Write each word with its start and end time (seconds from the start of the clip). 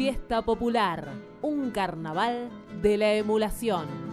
Fiesta 0.00 0.40
Popular, 0.40 1.12
un 1.42 1.72
carnaval 1.72 2.48
de 2.80 2.96
la 2.96 3.12
emulación. 3.12 4.09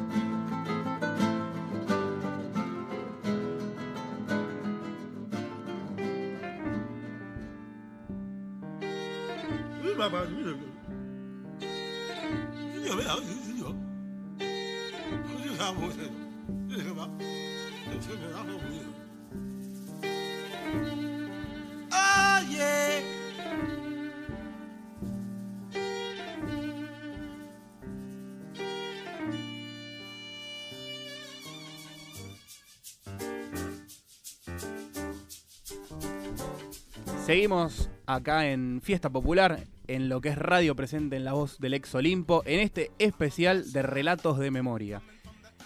Seguimos 37.27 37.89
acá 38.05 38.47
en 38.47 38.79
Fiesta 38.81 39.09
Popular, 39.09 39.59
en 39.87 40.07
lo 40.07 40.21
que 40.21 40.29
es 40.29 40.37
radio 40.37 40.77
presente 40.77 41.17
en 41.17 41.25
la 41.25 41.33
voz 41.33 41.59
del 41.59 41.73
ex 41.73 41.93
Olimpo, 41.93 42.41
en 42.45 42.61
este 42.61 42.89
especial 42.99 43.73
de 43.73 43.81
relatos 43.81 44.39
de 44.39 44.49
memoria. 44.49 45.01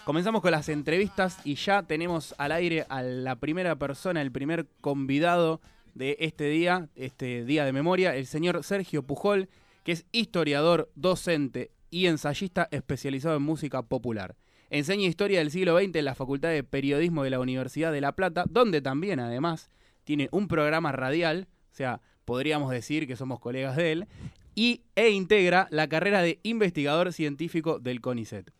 Comenzamos 0.04 0.42
con 0.42 0.50
las 0.50 0.68
entrevistas 0.68 1.38
y 1.44 1.54
ya 1.54 1.84
tenemos 1.84 2.34
al 2.36 2.50
aire 2.50 2.84
a 2.88 3.02
la 3.02 3.36
primera 3.36 3.76
persona, 3.76 4.22
el 4.22 4.32
primer 4.32 4.66
convidado 4.80 5.60
de 5.94 6.16
este 6.18 6.48
día, 6.48 6.88
este 6.96 7.44
día 7.44 7.64
de 7.64 7.72
memoria, 7.72 8.16
el 8.16 8.26
señor 8.26 8.64
Sergio 8.64 9.04
Pujol, 9.04 9.48
que 9.84 9.92
es 9.92 10.04
historiador, 10.10 10.90
docente 10.96 11.70
y 11.90 12.06
ensayista 12.06 12.66
especializado 12.72 13.36
en 13.36 13.44
música 13.44 13.82
popular. 13.82 14.34
Enseña 14.68 15.06
historia 15.06 15.38
del 15.38 15.52
siglo 15.52 15.78
XX 15.78 15.94
en 15.94 16.06
la 16.06 16.16
Facultad 16.16 16.48
de 16.48 16.64
Periodismo 16.64 17.22
de 17.22 17.30
la 17.30 17.38
Universidad 17.38 17.92
de 17.92 18.00
La 18.00 18.16
Plata, 18.16 18.46
donde 18.50 18.80
también 18.80 19.20
además 19.20 19.70
tiene 20.04 20.28
un 20.32 20.48
programa 20.48 20.92
radial, 20.92 21.48
o 21.72 21.74
sea, 21.74 22.00
podríamos 22.24 22.70
decir 22.70 23.06
que 23.06 23.16
somos 23.16 23.40
colegas 23.40 23.76
de 23.76 23.92
él, 23.92 24.08
y, 24.54 24.82
e 24.96 25.10
integra 25.10 25.66
la 25.70 25.88
carrera 25.88 26.22
de 26.22 26.38
investigador 26.42 27.12
científico 27.12 27.78
del 27.78 28.00
CONICET. 28.00 28.52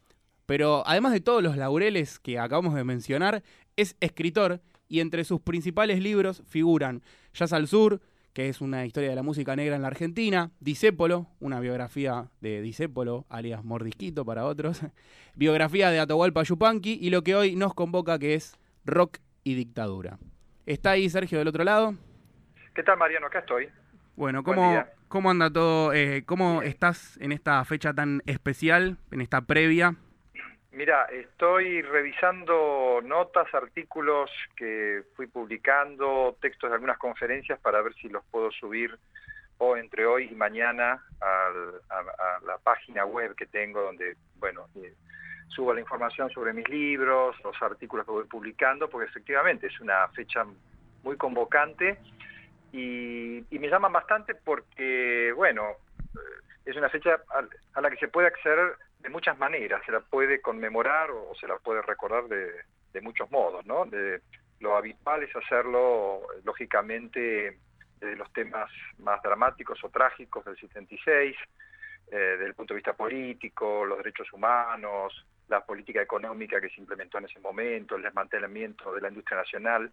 Pero 0.46 0.82
además 0.86 1.12
de 1.12 1.20
todos 1.20 1.42
los 1.42 1.56
laureles 1.56 2.18
que 2.18 2.38
acabamos 2.38 2.74
de 2.74 2.84
mencionar, 2.84 3.42
es 3.76 3.96
escritor 4.00 4.60
y 4.88 5.00
entre 5.00 5.24
sus 5.24 5.40
principales 5.40 6.00
libros 6.00 6.42
figuran 6.46 7.02
Jazz 7.32 7.52
al 7.52 7.68
Sur, 7.68 8.00
que 8.32 8.48
es 8.48 8.60
una 8.60 8.86
historia 8.86 9.10
de 9.10 9.16
la 9.16 9.22
música 9.22 9.56
negra 9.56 9.76
en 9.76 9.82
la 9.82 9.88
Argentina, 9.88 10.50
Disépolo, 10.60 11.26
una 11.40 11.60
biografía 11.60 12.30
de 12.40 12.62
Disépolo, 12.62 13.26
alias 13.28 13.64
Mordisquito 13.64 14.24
para 14.24 14.46
otros, 14.46 14.80
biografía 15.34 15.90
de 15.90 16.00
Atahualpa 16.00 16.42
Yupanqui 16.42 16.98
y 17.00 17.10
lo 17.10 17.22
que 17.22 17.34
hoy 17.34 17.56
nos 17.56 17.74
convoca 17.74 18.18
que 18.18 18.34
es 18.34 18.54
rock 18.84 19.18
y 19.44 19.54
dictadura. 19.54 20.18
¿Está 20.66 20.92
ahí 20.92 21.08
Sergio 21.08 21.38
del 21.38 21.48
otro 21.48 21.64
lado? 21.64 21.94
¿Qué 22.74 22.82
tal, 22.82 22.96
Mariano? 22.98 23.27
Acá 23.27 23.41
estoy. 23.41 23.68
Bueno, 24.16 24.42
Buen 24.42 24.56
¿cómo. 24.58 24.84
¿cómo 25.08 25.30
anda 25.30 25.50
todo? 25.50 25.92
Eh, 25.92 26.22
¿Cómo 26.24 26.62
estás 26.62 27.19
en 27.20 27.32
esta 27.32 27.64
fecha 27.64 27.92
tan 27.92 28.22
especial, 28.27 28.96
en 29.10 29.20
esta 29.20 29.41
previa? 29.42 29.94
Mira, 30.70 31.04
estoy 31.06 31.82
revisando 31.82 33.00
notas, 33.04 33.52
artículos 33.52 34.30
que 34.56 35.02
fui 35.16 35.27
publicando, 35.27 36.36
textos 36.41 36.70
de 36.70 36.74
algunas 36.76 36.97
conferencias 36.97 37.58
para 37.60 37.82
ver 37.82 37.92
si 37.94 38.08
los 38.08 38.24
puedo 38.30 38.50
subir 38.52 38.98
o 39.58 39.76
entre 39.76 40.06
hoy 40.06 40.28
y 40.32 40.34
mañana 40.34 41.04
al- 41.20 41.80
a, 41.91 41.98
a 41.98 42.41
la 42.47 42.56
página 42.58 43.04
web 43.04 43.34
que 43.36 43.44
tengo 43.47 43.82
donde, 43.82 44.16
bueno, 44.36 44.66
subo 45.55 45.75
la 45.75 45.81
información 45.81 46.31
sobre 46.31 46.53
mis 46.53 46.69
libros, 46.69 47.37
los 47.44 47.60
artículos 47.62 48.06
que 48.06 48.12
voy 48.12 48.25
publicando, 48.25 48.88
porque 48.88 49.09
efectivamente 49.09 49.66
es 49.66 49.81
una 49.81 50.09
fecha 50.09 50.44
muy 51.03 51.16
convocante 51.16 51.99
y, 52.72 53.44
me 53.50 53.69
llaman 53.69 53.93
bastante 53.93 54.34
porque, 54.34 55.32
bueno, 55.37 55.71
eh, 55.99 56.19
es 56.65 56.76
una 56.76 56.88
fecha 56.88 57.21
al- 57.28 57.50
a 57.75 57.81
la 57.81 57.91
que 57.91 57.97
se 57.97 58.09
puede 58.09 58.26
acceder 58.28 58.76
de 59.00 59.09
muchas 59.09 59.38
maneras, 59.38 59.82
se 59.84 59.93
la 59.93 60.00
puede 60.00 60.41
conmemorar 60.41 61.10
o 61.10 61.32
se 61.38 61.47
la 61.47 61.59
puede 61.59 61.82
recordar 61.82 62.25
de, 62.25 62.53
muchos 63.00 63.31
modos, 63.31 63.65
¿no? 63.66 63.88
Lo 64.60 64.76
habitual 64.76 65.22
es 65.22 65.34
hacerlo, 65.34 66.21
lógicamente, 66.44 67.59
de 67.99 68.16
los 68.16 68.31
temas 68.32 68.71
más 68.99 69.21
dramáticos 69.22 69.82
o 69.82 69.88
trágicos 69.88 70.44
del 70.44 70.56
76, 70.59 71.34
eh, 72.10 72.16
desde 72.16 72.47
el 72.47 72.55
punto 72.55 72.75
de 72.75 72.78
vista 72.78 72.93
político, 72.93 73.84
los 73.84 73.99
derechos 73.99 74.31
humanos, 74.32 75.25
la 75.52 75.64
política 75.64 76.00
económica 76.00 76.60
que 76.60 76.70
se 76.70 76.80
implementó 76.80 77.18
en 77.18 77.26
ese 77.26 77.38
momento, 77.40 77.94
el 77.94 78.02
desmantelamiento 78.02 78.92
de 78.94 79.02
la 79.02 79.08
industria 79.08 79.38
nacional. 79.38 79.92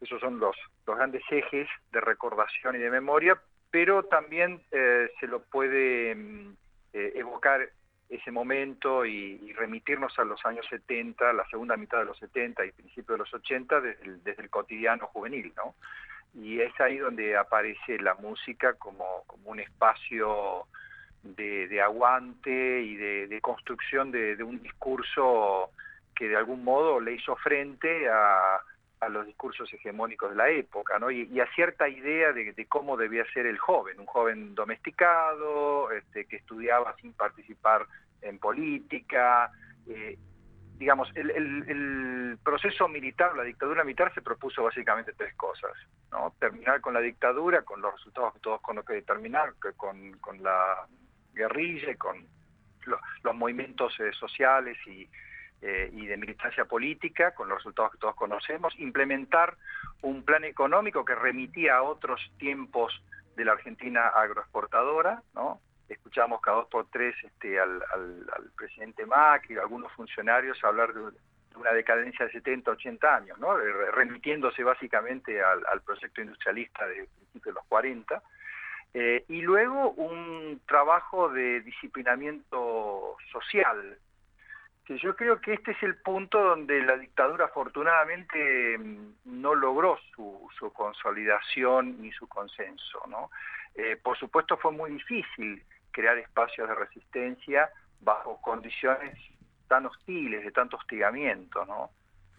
Esos 0.00 0.20
son 0.20 0.38
los, 0.38 0.56
los 0.86 0.96
grandes 0.96 1.22
ejes 1.30 1.68
de 1.92 2.00
recordación 2.00 2.76
y 2.76 2.80
de 2.80 2.90
memoria, 2.90 3.40
pero 3.70 4.02
también 4.02 4.60
eh, 4.72 5.10
se 5.20 5.26
lo 5.26 5.42
puede 5.42 6.14
mm, 6.14 6.56
eh, 6.92 7.12
evocar 7.14 7.68
ese 8.08 8.30
momento 8.30 9.04
y, 9.04 9.52
remitirnos 9.52 10.18
a 10.18 10.24
los 10.24 10.44
años 10.46 10.66
70, 10.70 11.32
la 11.32 11.46
segunda 11.48 11.76
mitad 11.76 11.98
de 11.98 12.06
los 12.06 12.18
70 12.18 12.64
y 12.64 12.72
principios 12.72 13.18
de 13.18 13.18
los 13.18 13.34
80 13.34 13.80
desde 13.80 14.04
el, 14.04 14.24
desde 14.24 14.42
el 14.42 14.50
cotidiano 14.50 15.06
juvenil, 15.08 15.52
¿no? 15.56 15.74
Y 16.34 16.60
es 16.60 16.72
ahí 16.80 16.98
donde 16.98 17.36
aparece 17.36 17.98
la 17.98 18.14
música 18.14 18.74
como, 18.74 19.24
como 19.26 19.50
un 19.50 19.60
espacio 19.60 20.66
de, 21.22 21.80
aguante 21.82 22.80
y 22.82 22.96
de, 22.96 23.40
construcción 23.40 24.10
de, 24.10 24.42
un 24.42 24.62
discurso 24.62 25.70
que 26.14 26.28
de 26.28 26.36
algún 26.36 26.64
modo 26.64 27.00
le 27.00 27.14
hizo 27.14 27.36
frente 27.36 28.08
a, 28.08 28.60
los 29.10 29.26
discursos 29.26 29.72
hegemónicos 29.72 30.30
de 30.30 30.36
la 30.36 30.50
época, 30.50 30.98
¿no? 30.98 31.10
Y, 31.10 31.38
a 31.40 31.46
cierta 31.54 31.88
idea 31.88 32.32
de, 32.32 32.66
cómo 32.68 32.96
debía 32.96 33.24
ser 33.32 33.46
el 33.46 33.56
joven, 33.58 34.00
un 34.00 34.06
joven 34.06 34.54
domesticado, 34.56 35.92
este, 35.92 36.24
que 36.26 36.36
estudiaba 36.36 36.96
sin 37.00 37.12
participar 37.12 37.86
en 38.22 38.38
política. 38.38 39.52
eh, 39.88 40.18
digamos, 40.78 41.10
el, 41.16 41.30
el- 41.30 41.64
el 41.68 42.38
proceso 42.42 42.86
militar, 42.88 43.34
la 43.36 43.42
dictadura 43.42 43.82
militar 43.82 44.14
se 44.14 44.22
propuso 44.22 44.62
básicamente 44.62 45.12
tres 45.12 45.34
cosas, 45.34 45.72
¿no? 46.12 46.32
Terminar 46.38 46.80
con 46.80 46.94
la 46.94 47.00
dictadura, 47.00 47.62
con 47.62 47.80
los 47.80 47.92
resultados 47.94 48.34
que 48.34 48.40
todos 48.40 48.60
conocen 48.60 49.04
terminar, 49.04 49.54
con, 49.76 50.12
con 50.18 50.40
la 50.42 50.86
guerrilla 51.38 51.90
y 51.92 51.96
con 51.96 52.26
lo- 52.86 53.00
los 53.22 53.34
movimientos 53.34 53.98
eh, 54.00 54.12
sociales 54.12 54.76
y, 54.86 55.08
eh, 55.62 55.90
y 55.92 56.06
de 56.06 56.16
militancia 56.16 56.64
política, 56.66 57.34
con 57.34 57.48
los 57.48 57.58
resultados 57.58 57.92
que 57.92 57.98
todos 57.98 58.14
conocemos, 58.16 58.74
implementar 58.78 59.56
un 60.02 60.24
plan 60.24 60.44
económico 60.44 61.04
que 61.04 61.14
remitía 61.14 61.76
a 61.76 61.82
otros 61.82 62.20
tiempos 62.38 62.92
de 63.36 63.44
la 63.44 63.52
Argentina 63.52 64.08
agroexportadora, 64.08 65.22
¿no? 65.34 65.60
Escuchamos 65.88 66.40
cada 66.42 66.58
dos 66.58 66.68
por 66.68 66.86
tres 66.90 67.14
este, 67.24 67.58
al, 67.58 67.82
al- 67.92 68.26
al 68.36 68.50
presidente 68.56 69.06
Macri, 69.06 69.56
a 69.56 69.62
algunos 69.62 69.90
funcionarios 69.92 70.62
hablar 70.62 70.92
de, 70.92 71.00
una 71.56 71.72
decadencia 71.72 72.26
de 72.26 72.32
70, 72.32 72.70
80 72.72 73.16
años, 73.16 73.38
¿no? 73.38 73.56
Re- 73.56 73.90
remitiéndose 73.92 74.62
básicamente 74.62 75.42
al, 75.42 75.64
al 75.66 75.80
proyecto 75.82 76.20
industrialista 76.20 76.86
de 76.86 77.08
principios 77.16 77.44
de 77.46 77.52
los 77.52 77.64
40. 77.66 78.22
Eh, 78.94 79.24
y 79.28 79.42
luego 79.42 79.90
un 79.90 80.60
trabajo 80.66 81.28
de 81.28 81.60
disciplinamiento 81.60 83.16
social, 83.30 83.98
que 84.84 84.96
yo 84.98 85.14
creo 85.14 85.40
que 85.40 85.52
este 85.52 85.72
es 85.72 85.82
el 85.82 85.96
punto 85.96 86.42
donde 86.42 86.80
la 86.82 86.96
dictadura 86.96 87.44
afortunadamente 87.44 88.78
mm, 88.78 89.40
no 89.42 89.54
logró 89.54 89.98
su, 90.14 90.48
consolidación 90.72 92.00
ni 92.00 92.10
su 92.12 92.26
consenso. 92.26 93.02
¿no? 93.08 93.30
Eh, 93.74 93.96
por 94.02 94.16
supuesto 94.18 94.56
fue 94.56 94.72
muy 94.72 94.92
difícil 94.92 95.62
crear 95.90 96.16
espacios 96.18 96.68
de 96.68 96.74
resistencia 96.74 97.70
bajo 98.00 98.40
condiciones 98.40 99.18
tan 99.68 99.86
hostiles, 99.86 100.42
de 100.44 100.52
tanto 100.52 100.76
hostigamiento, 100.76 101.64
¿no? 101.66 101.90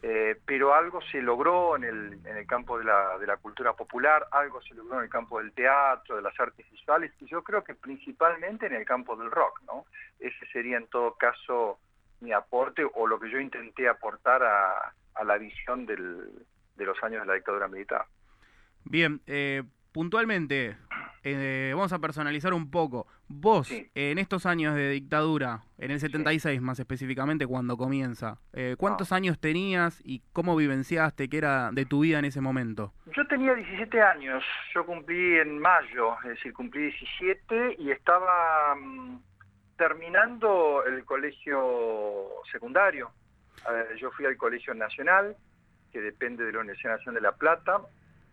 Eh, 0.01 0.39
pero 0.45 0.73
algo 0.73 1.01
se 1.01 1.21
logró 1.21 1.75
en 1.75 1.83
el, 1.83 2.13
en 2.25 2.37
el 2.37 2.47
campo 2.47 2.77
de 2.77 2.85
la, 2.85 3.17
de 3.17 3.27
la 3.27 3.35
cultura 3.35 3.73
popular, 3.73 4.25
algo 4.31 4.61
se 4.61 4.73
logró 4.73 4.97
en 4.97 5.03
el 5.03 5.09
campo 5.09 5.39
del 5.39 5.51
teatro, 5.51 6.15
de 6.15 6.21
las 6.21 6.39
artes 6.39 6.65
visuales, 6.71 7.11
y 7.19 7.25
yo 7.25 7.43
creo 7.43 7.65
que 7.65 7.75
principalmente 7.75 8.67
en 8.67 8.75
el 8.75 8.85
campo 8.85 9.17
del 9.17 9.29
rock, 9.29 9.61
¿no? 9.67 9.85
Ese 10.19 10.45
sería 10.53 10.77
en 10.77 10.87
todo 10.87 11.15
caso 11.15 11.79
mi 12.21 12.31
aporte 12.31 12.85
o 12.93 13.07
lo 13.07 13.19
que 13.19 13.29
yo 13.29 13.39
intenté 13.39 13.89
aportar 13.89 14.41
a, 14.41 14.93
a 15.15 15.23
la 15.25 15.37
visión 15.37 15.85
del, 15.85 16.45
de 16.75 16.85
los 16.85 17.01
años 17.03 17.21
de 17.21 17.27
la 17.27 17.33
dictadura 17.33 17.67
militar. 17.67 18.05
Bien, 18.85 19.21
eh, 19.27 19.63
puntualmente, 19.91 20.77
eh, 21.23 21.71
vamos 21.73 21.93
a 21.93 21.99
personalizar 21.99 22.53
un 22.53 22.69
poco. 22.71 23.07
Vos, 23.27 23.71
en 23.93 24.17
estos 24.17 24.45
años 24.45 24.75
de 24.75 24.89
dictadura, 24.89 25.61
en 25.77 25.91
el 25.91 25.99
76 25.99 26.61
más 26.61 26.79
específicamente, 26.79 27.45
cuando 27.45 27.77
comienza, 27.77 28.37
eh, 28.53 28.75
¿cuántos 28.77 29.11
ah. 29.11 29.15
años 29.15 29.39
tenías 29.39 30.01
y 30.03 30.21
cómo 30.33 30.55
vivenciaste? 30.55 31.29
¿Qué 31.29 31.37
era 31.37 31.71
de 31.71 31.85
tu 31.85 32.01
vida 32.01 32.19
en 32.19 32.25
ese 32.25 32.41
momento? 32.41 32.93
Yo 33.15 33.25
tenía 33.27 33.53
17 33.53 34.01
años, 34.01 34.43
yo 34.73 34.85
cumplí 34.85 35.37
en 35.37 35.59
mayo, 35.59 36.15
es 36.23 36.29
decir, 36.29 36.53
cumplí 36.53 36.83
17 36.83 37.75
y 37.79 37.91
estaba 37.91 38.75
mm, 38.75 39.19
terminando 39.77 40.83
el 40.85 41.03
colegio 41.05 42.29
secundario. 42.51 43.11
yo 43.99 44.11
fui 44.11 44.25
al 44.25 44.37
Colegio 44.37 44.73
Nacional, 44.73 45.35
que 45.91 46.01
depende 46.01 46.45
de 46.45 46.53
la 46.53 46.59
Universidad 46.59 46.97
Nacional 46.97 47.15
de 47.15 47.21
La 47.21 47.35
Plata, 47.35 47.81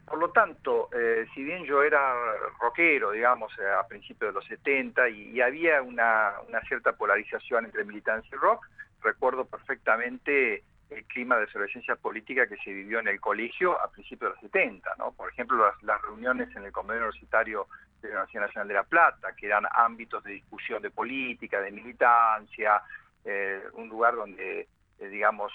por 0.06 0.20
lo 0.20 0.30
tanto, 0.30 0.88
eh, 0.92 1.26
si 1.34 1.42
bien 1.42 1.64
yo 1.64 1.82
era 1.82 2.14
rockero, 2.60 3.10
digamos, 3.10 3.52
eh, 3.58 3.68
a 3.68 3.86
principios 3.88 4.30
de 4.30 4.34
los 4.34 4.46
70 4.46 5.08
y, 5.08 5.40
había 5.40 5.82
una, 5.82 6.34
cierta 6.68 6.92
polarización 6.92 7.64
entre 7.64 7.84
militancia 7.84 8.30
y 8.32 8.38
rock, 8.38 8.64
recuerdo 9.02 9.44
perfectamente 9.44 10.62
el 10.90 11.04
clima 11.06 11.36
de 11.36 11.44
efervescencia 11.44 11.96
política 11.96 12.46
que 12.46 12.56
se 12.58 12.72
vivió 12.72 13.00
en 13.00 13.08
el 13.08 13.20
colegio 13.20 13.80
a 13.80 13.90
principios 13.90 14.30
de 14.30 14.34
los 14.34 14.52
70, 14.52 14.94
¿no? 14.98 15.10
Por 15.10 15.28
ejemplo, 15.28 15.72
las, 15.82 16.02
reuniones 16.02 16.54
en 16.54 16.64
el 16.64 16.70
Convenio 16.70 17.02
Universitario 17.02 17.66
de 18.00 18.10
la 18.10 18.14
Universidad 18.14 18.46
Nacional 18.46 18.68
de 18.68 18.74
La 18.74 18.84
Plata, 18.84 19.34
que 19.34 19.46
eran 19.46 19.64
ámbitos 19.72 20.22
de 20.22 20.32
discusión 20.32 20.80
de 20.82 20.90
política, 20.90 21.60
de 21.60 21.72
militancia, 21.72 22.80
eh, 23.24 23.60
un 23.72 23.88
lugar 23.88 24.14
donde, 24.14 24.68
digamos, 25.00 25.52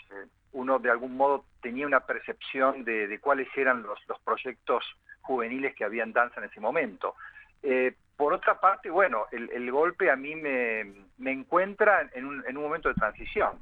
uno 0.53 0.80
de 0.80 0.89
algún 0.89 1.15
modo 1.15 1.45
tenía 1.62 1.86
una 1.86 2.01
percepción 2.01 2.83
de, 2.83 3.19
cuáles 3.19 3.48
eran 3.56 3.83
los, 3.83 4.00
proyectos 4.24 4.83
juveniles 5.21 5.75
que 5.75 5.83
había 5.83 6.03
en 6.03 6.13
danza 6.13 6.39
en 6.39 6.48
ese 6.50 6.59
momento. 6.59 7.15
Eh, 7.63 7.94
por 8.18 8.33
otra 8.33 8.59
parte, 8.59 8.89
bueno, 8.89 9.25
el, 9.31 9.71
golpe 9.71 10.12
a 10.12 10.15
mí 10.15 10.36
me, 10.36 10.81
encuentra 11.25 12.09
en 12.13 12.25
un, 12.25 12.44
momento 12.56 12.89
de 12.89 12.95
transición, 12.95 13.59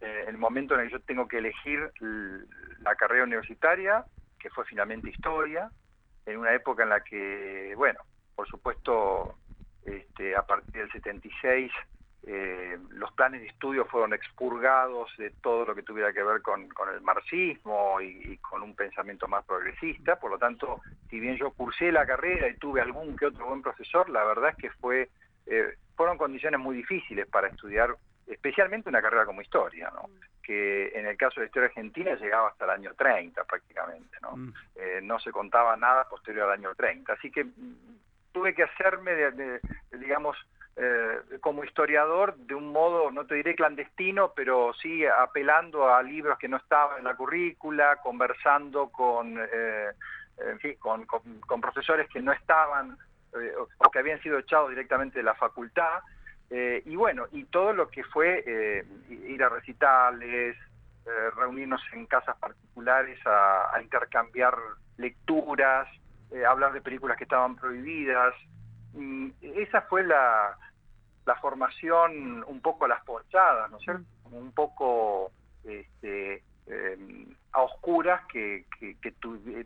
eh, 0.00 0.24
el 0.28 0.36
momento 0.36 0.74
en 0.74 0.80
el 0.80 0.86
que 0.88 0.92
yo 0.92 1.00
tengo 1.00 1.28
que 1.28 1.38
elegir 1.38 1.90
la 2.80 2.94
carrera 2.96 3.24
universitaria, 3.24 4.04
que 4.38 4.50
fue 4.50 4.64
finalmente 4.66 5.10
historia, 5.10 5.70
en 6.26 6.38
una 6.38 6.52
época 6.52 6.82
en 6.82 6.88
la 6.90 7.00
que, 7.00 7.74
bueno, 7.76 8.00
por 8.34 8.48
supuesto, 8.48 9.36
este, 9.84 10.34
a 10.34 10.42
partir 10.42 10.72
del 10.72 10.92
76 10.92 11.70
eh, 12.26 12.78
los 12.90 13.12
planes 13.12 13.42
de 13.42 13.48
estudio 13.48 13.84
fueron 13.84 14.14
expurgados 14.14 15.10
de 15.18 15.30
todo 15.42 15.66
lo 15.66 15.74
que 15.74 15.82
tuviera 15.82 16.12
que 16.12 16.22
ver 16.22 16.40
con, 16.42 16.62
el 16.62 17.00
marxismo 17.02 18.00
y, 18.00 18.38
con 18.38 18.62
un 18.62 18.74
pensamiento 18.74 19.28
más 19.28 19.44
progresista, 19.44 20.16
por 20.16 20.30
lo 20.30 20.38
tanto, 20.38 20.80
si 21.10 21.20
bien 21.20 21.36
yo 21.36 21.50
cursé 21.50 21.92
la 21.92 22.06
carrera 22.06 22.48
y 22.48 22.56
tuve 22.56 22.80
algún 22.80 23.16
que 23.16 23.26
otro 23.26 23.46
buen 23.46 23.62
profesor, 23.62 24.08
la 24.08 24.24
verdad 24.24 24.50
es 24.50 24.56
que 24.56 24.70
fue 24.70 25.10
eh, 25.46 25.76
fueron 25.96 26.18
condiciones 26.18 26.58
muy 26.58 26.76
difíciles 26.76 27.26
para 27.26 27.48
estudiar, 27.48 27.94
especialmente 28.26 28.88
una 28.88 29.02
carrera 29.02 29.26
como 29.26 29.42
historia, 29.42 29.90
¿no? 29.94 30.08
que 30.42 30.88
en 30.94 31.06
el 31.06 31.16
caso 31.16 31.36
de 31.36 31.42
la 31.42 31.46
historia 31.46 31.68
argentina 31.68 32.14
llegaba 32.14 32.48
hasta 32.48 32.64
el 32.64 32.70
año 32.70 32.94
30 32.94 33.44
prácticamente, 33.44 34.18
¿no? 34.20 34.36
Mm. 34.36 34.54
Eh, 34.76 35.00
no 35.02 35.18
se 35.18 35.32
contaba 35.32 35.74
nada 35.76 36.06
posterior 36.08 36.44
al 36.44 36.58
año 36.58 36.74
30, 36.74 37.14
así 37.14 37.30
que 37.30 37.44
mm, 37.44 37.98
tuve 38.30 38.54
que 38.54 38.64
hacerme, 38.64 39.12
de, 39.14 39.60
digamos, 39.92 40.36
eh, 40.76 41.38
como 41.40 41.62
historiador 41.62 42.36
de 42.36 42.54
un 42.56 42.72
modo, 42.72 43.12
no 43.12 43.26
te 43.26 43.36
diré 43.36 43.54
clandestino, 43.54 44.32
pero 44.34 44.72
sí 44.74 45.06
apelando 45.06 45.94
a 45.94 46.02
libros 46.02 46.36
que 46.36 46.48
no 46.48 46.56
estaban 46.56 46.98
en 46.98 47.04
la 47.04 47.14
currícula, 47.14 48.00
conversando 48.02 48.88
con, 48.88 49.38
eh, 49.38 49.90
con, 50.80 51.60
profesores 51.60 52.08
que 52.08 52.20
no 52.20 52.32
estaban 52.32 52.98
eh, 53.40 53.52
o 53.56 53.90
que 53.90 54.00
habían 54.00 54.20
sido 54.20 54.36
echados 54.36 54.70
directamente 54.70 55.20
de 55.20 55.24
la 55.24 55.34
facultad. 55.34 56.00
y 56.50 56.96
bueno, 56.96 57.26
y 57.32 57.44
todo 57.44 57.72
lo 57.72 57.88
que 57.88 58.02
fue 58.04 58.44
ir 59.08 59.42
a 59.42 59.48
recitales, 59.48 60.56
reunirnos 61.36 61.82
en 61.92 62.06
casas 62.06 62.36
particulares 62.36 63.18
a 63.26 63.80
intercambiar 63.80 64.54
lecturas, 64.98 65.88
hablar 66.46 66.72
de 66.72 66.80
películas 66.80 67.16
que 67.16 67.24
estaban 67.24 67.56
prohibidas, 67.56 68.34
y 68.96 69.32
esa 69.42 69.82
fue 69.82 70.04
la, 70.04 70.56
la 71.26 71.36
formación 71.36 72.44
un 72.46 72.60
poco 72.60 72.84
a 72.84 72.88
las 72.88 73.04
porchadas, 73.04 73.70
¿no 73.70 73.78
es 73.78 73.84
cierto? 73.84 74.04
un 74.30 74.52
poco 74.52 75.30
este, 75.64 76.42
eh, 76.66 77.26
a 77.52 77.62
oscuras 77.62 78.22
que, 78.26 78.64
que, 78.80 79.14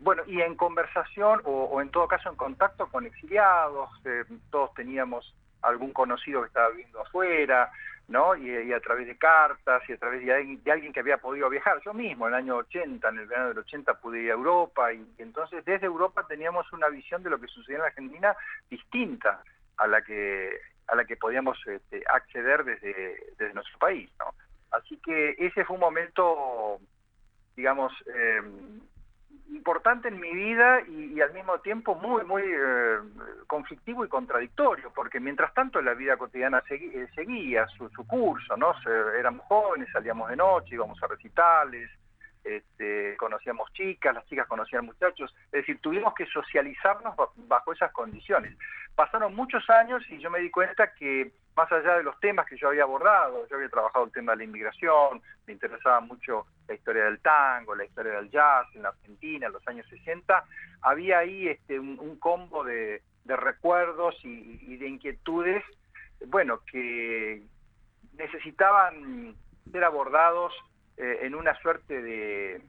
bueno, 0.01 0.23
y 0.27 0.41
en 0.41 0.55
conversación 0.55 1.41
o, 1.45 1.81
en 1.81 1.89
todo 1.89 2.07
caso 2.07 2.29
en 2.29 2.35
contacto 2.35 2.87
con 2.87 3.05
exiliados, 3.05 3.89
eh, 4.05 4.23
todos 4.51 4.73
teníamos 4.73 5.35
algún 5.61 5.91
conocido 5.91 6.41
que 6.41 6.47
estaba 6.47 6.69
viviendo 6.69 7.01
afuera, 7.01 7.71
¿no? 8.07 8.35
Y, 8.35 8.73
a 8.73 8.79
través 8.79 9.07
de 9.07 9.17
cartas 9.17 9.83
y 9.87 9.93
a 9.93 9.97
través 9.97 10.25
de, 10.25 10.33
alguien 10.71 10.93
que 10.93 10.99
había 10.99 11.17
podido 11.17 11.49
viajar. 11.49 11.79
Yo 11.83 11.93
mismo, 11.93 12.27
en 12.27 12.33
el 12.33 12.39
año 12.39 12.57
80, 12.57 13.07
en 13.09 13.19
el 13.19 13.27
verano 13.27 13.49
del 13.49 13.59
80, 13.59 13.93
pude 13.99 14.21
ir 14.21 14.31
a 14.31 14.35
Europa 14.35 14.93
y, 14.93 15.05
entonces 15.17 15.63
desde 15.65 15.85
Europa 15.85 16.25
teníamos 16.27 16.71
una 16.73 16.89
visión 16.89 17.23
de 17.23 17.29
lo 17.29 17.39
que 17.39 17.47
sucedía 17.47 17.77
en 17.77 17.81
la 17.81 17.87
Argentina 17.87 18.35
distinta 18.69 19.43
a 19.77 19.87
la 19.87 20.01
que 20.01 20.59
a 20.91 20.95
la 20.95 21.05
que 21.05 21.17
podíamos 21.17 21.57
este, 21.67 22.03
acceder 22.07 22.63
desde, 22.63 23.33
desde 23.37 23.53
nuestro 23.53 23.77
país. 23.79 24.09
¿no? 24.19 24.33
Así 24.71 24.97
que 24.97 25.35
ese 25.37 25.65
fue 25.65 25.75
un 25.75 25.81
momento, 25.81 26.79
digamos, 27.55 27.91
eh, 28.07 28.41
importante 29.51 30.09
en 30.09 30.19
mi 30.19 30.31
vida 30.31 30.81
y, 30.87 31.19
al 31.21 31.33
mismo 31.33 31.59
tiempo 31.59 31.95
muy, 31.95 32.23
muy 32.23 32.43
eh, 32.45 32.97
conflictivo 33.47 34.05
y 34.05 34.07
contradictorio, 34.07 34.91
porque 34.93 35.19
mientras 35.19 35.53
tanto 35.53 35.81
la 35.81 35.93
vida 35.93 36.17
cotidiana 36.17 36.63
eh, 36.69 37.07
seguía 37.15 37.65
su, 37.67 37.89
su 37.89 38.05
curso, 38.05 38.55
¿no? 38.57 38.73
éramos 39.17 39.45
jóvenes, 39.47 39.89
salíamos 39.91 40.29
de 40.29 40.35
noche, 40.35 40.75
íbamos 40.75 41.01
a 41.01 41.07
recitales, 41.07 41.89
este, 42.43 43.15
conocíamos 43.17 43.71
chicas, 43.73 44.13
las 44.13 44.25
chicas 44.25 44.47
conocían 44.47 44.85
muchachos, 44.85 45.33
es 45.45 45.51
decir, 45.51 45.79
tuvimos 45.81 46.13
que 46.13 46.25
socializarnos 46.27 47.15
bajo 47.35 47.73
esas 47.73 47.91
condiciones. 47.91 48.57
Pasaron 48.95 49.35
muchos 49.35 49.69
años 49.69 50.03
y 50.09 50.19
yo 50.19 50.29
me 50.29 50.39
di 50.39 50.49
cuenta 50.49 50.93
que 50.93 51.31
más 51.55 51.71
allá 51.71 51.97
de 51.97 52.03
los 52.03 52.19
temas 52.19 52.45
que 52.47 52.57
yo 52.57 52.69
había 52.69 52.83
abordado, 52.83 53.47
yo 53.47 53.55
había 53.55 53.69
trabajado 53.69 54.05
el 54.05 54.11
tema 54.11 54.31
de 54.31 54.39
la 54.39 54.43
inmigración, 54.45 55.21
me 55.45 55.53
interesaba 55.53 55.99
mucho 55.99 56.45
la 56.67 56.73
historia 56.73 57.05
del 57.05 57.19
tango, 57.19 57.75
la 57.75 57.85
historia 57.85 58.13
del 58.13 58.29
jazz 58.29 58.67
en 58.75 58.83
la 58.83 58.89
Argentina 58.89 59.47
en 59.47 59.53
los 59.53 59.67
años 59.67 59.85
60, 59.89 60.43
había 60.81 61.19
ahí 61.19 61.47
este, 61.47 61.79
un, 61.79 62.17
combo 62.19 62.63
de, 62.63 63.01
recuerdos 63.25 64.15
y 64.23 64.77
de 64.77 64.87
inquietudes, 64.87 65.63
bueno, 66.27 66.61
que 66.71 67.43
necesitaban 68.17 69.35
ser 69.71 69.83
abordados 69.83 70.53
eh, 70.99 71.19
en 71.21 71.33
una 71.33 71.55
suerte 71.61 72.01
de, 72.01 72.61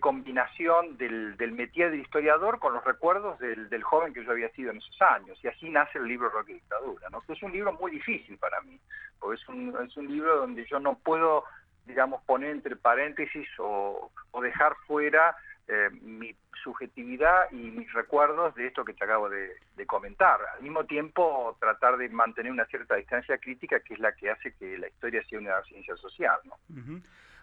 combinación 0.00 0.96
del, 0.96 1.36
del 1.36 1.52
métier 1.52 1.90
del 1.92 2.00
historiador 2.00 2.58
con 2.58 2.72
los 2.72 2.82
recuerdos 2.82 3.38
del, 3.38 3.82
joven 3.84 4.12
que 4.12 4.24
yo 4.24 4.32
había 4.32 4.48
sido 4.48 4.72
en 4.72 4.78
esos 4.78 5.00
años. 5.00 5.38
Y 5.44 5.48
así 5.48 5.68
nace 5.68 5.98
el 5.98 6.06
libro 6.06 6.28
Rock 6.30 6.48
y 6.48 6.54
Dictadura, 6.54 7.08
¿no? 7.10 7.20
que 7.20 7.34
es 7.34 7.42
un 7.42 7.52
libro 7.52 7.72
muy 7.74 7.92
difícil 7.92 8.36
para 8.38 8.60
mí, 8.62 8.80
porque 9.20 9.40
es 9.40 9.48
un, 9.48 9.76
es 9.86 9.96
un 9.96 10.08
libro 10.08 10.38
donde 10.38 10.64
yo 10.64 10.80
no 10.80 10.98
puedo, 10.98 11.44
digamos, 11.86 12.20
poner 12.24 12.50
entre 12.50 12.74
paréntesis 12.74 13.46
o, 13.58 14.10
dejar 14.42 14.74
fuera 14.88 15.36
eh, 15.68 15.90
mi 16.00 16.34
subjetividad 16.64 17.52
y 17.52 17.70
mis 17.70 17.92
recuerdos 17.92 18.56
de 18.56 18.66
esto 18.66 18.84
que 18.84 18.94
te 18.94 19.04
acabo 19.04 19.28
de, 19.28 19.54
comentar. 19.86 20.40
Al 20.56 20.62
mismo 20.62 20.84
tiempo, 20.84 21.56
tratar 21.60 21.96
de 21.96 22.08
mantener 22.08 22.50
una 22.50 22.64
cierta 22.64 22.96
distancia 22.96 23.38
crítica, 23.38 23.78
que 23.80 23.94
es 23.94 24.00
la 24.00 24.12
que 24.12 24.30
hace 24.30 24.54
que 24.54 24.78
la 24.78 24.88
historia 24.88 25.22
sea 25.28 25.38
una 25.38 25.62
ciencia 25.64 25.96
social. 25.96 26.40
¿no? 26.44 26.56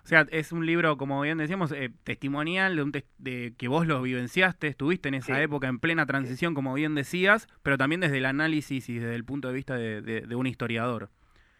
O 0.03 0.07
sea, 0.07 0.25
es 0.31 0.51
un 0.51 0.65
libro, 0.65 0.97
como 0.97 1.21
bien 1.21 1.37
decíamos, 1.37 1.71
eh, 1.71 1.91
testimonial 2.03 2.75
de, 2.75 2.83
un 2.83 2.91
de, 2.91 3.53
que 3.57 3.67
vos 3.67 3.85
lo 3.85 4.01
vivenciaste, 4.01 4.67
estuviste 4.67 5.09
en 5.09 5.15
esa 5.15 5.41
época 5.41 5.67
en 5.67 5.79
plena 5.79 6.05
transición, 6.05 6.53
como 6.53 6.73
bien 6.73 6.95
decías, 6.95 7.47
pero 7.63 7.77
también 7.77 8.01
desde 8.01 8.17
el 8.17 8.25
análisis 8.25 8.89
y 8.89 8.99
desde 8.99 9.15
el 9.15 9.25
punto 9.25 9.49
de 9.49 9.53
vista 9.53 9.75
de, 9.75 10.35
un 10.35 10.47
historiador. 10.47 11.09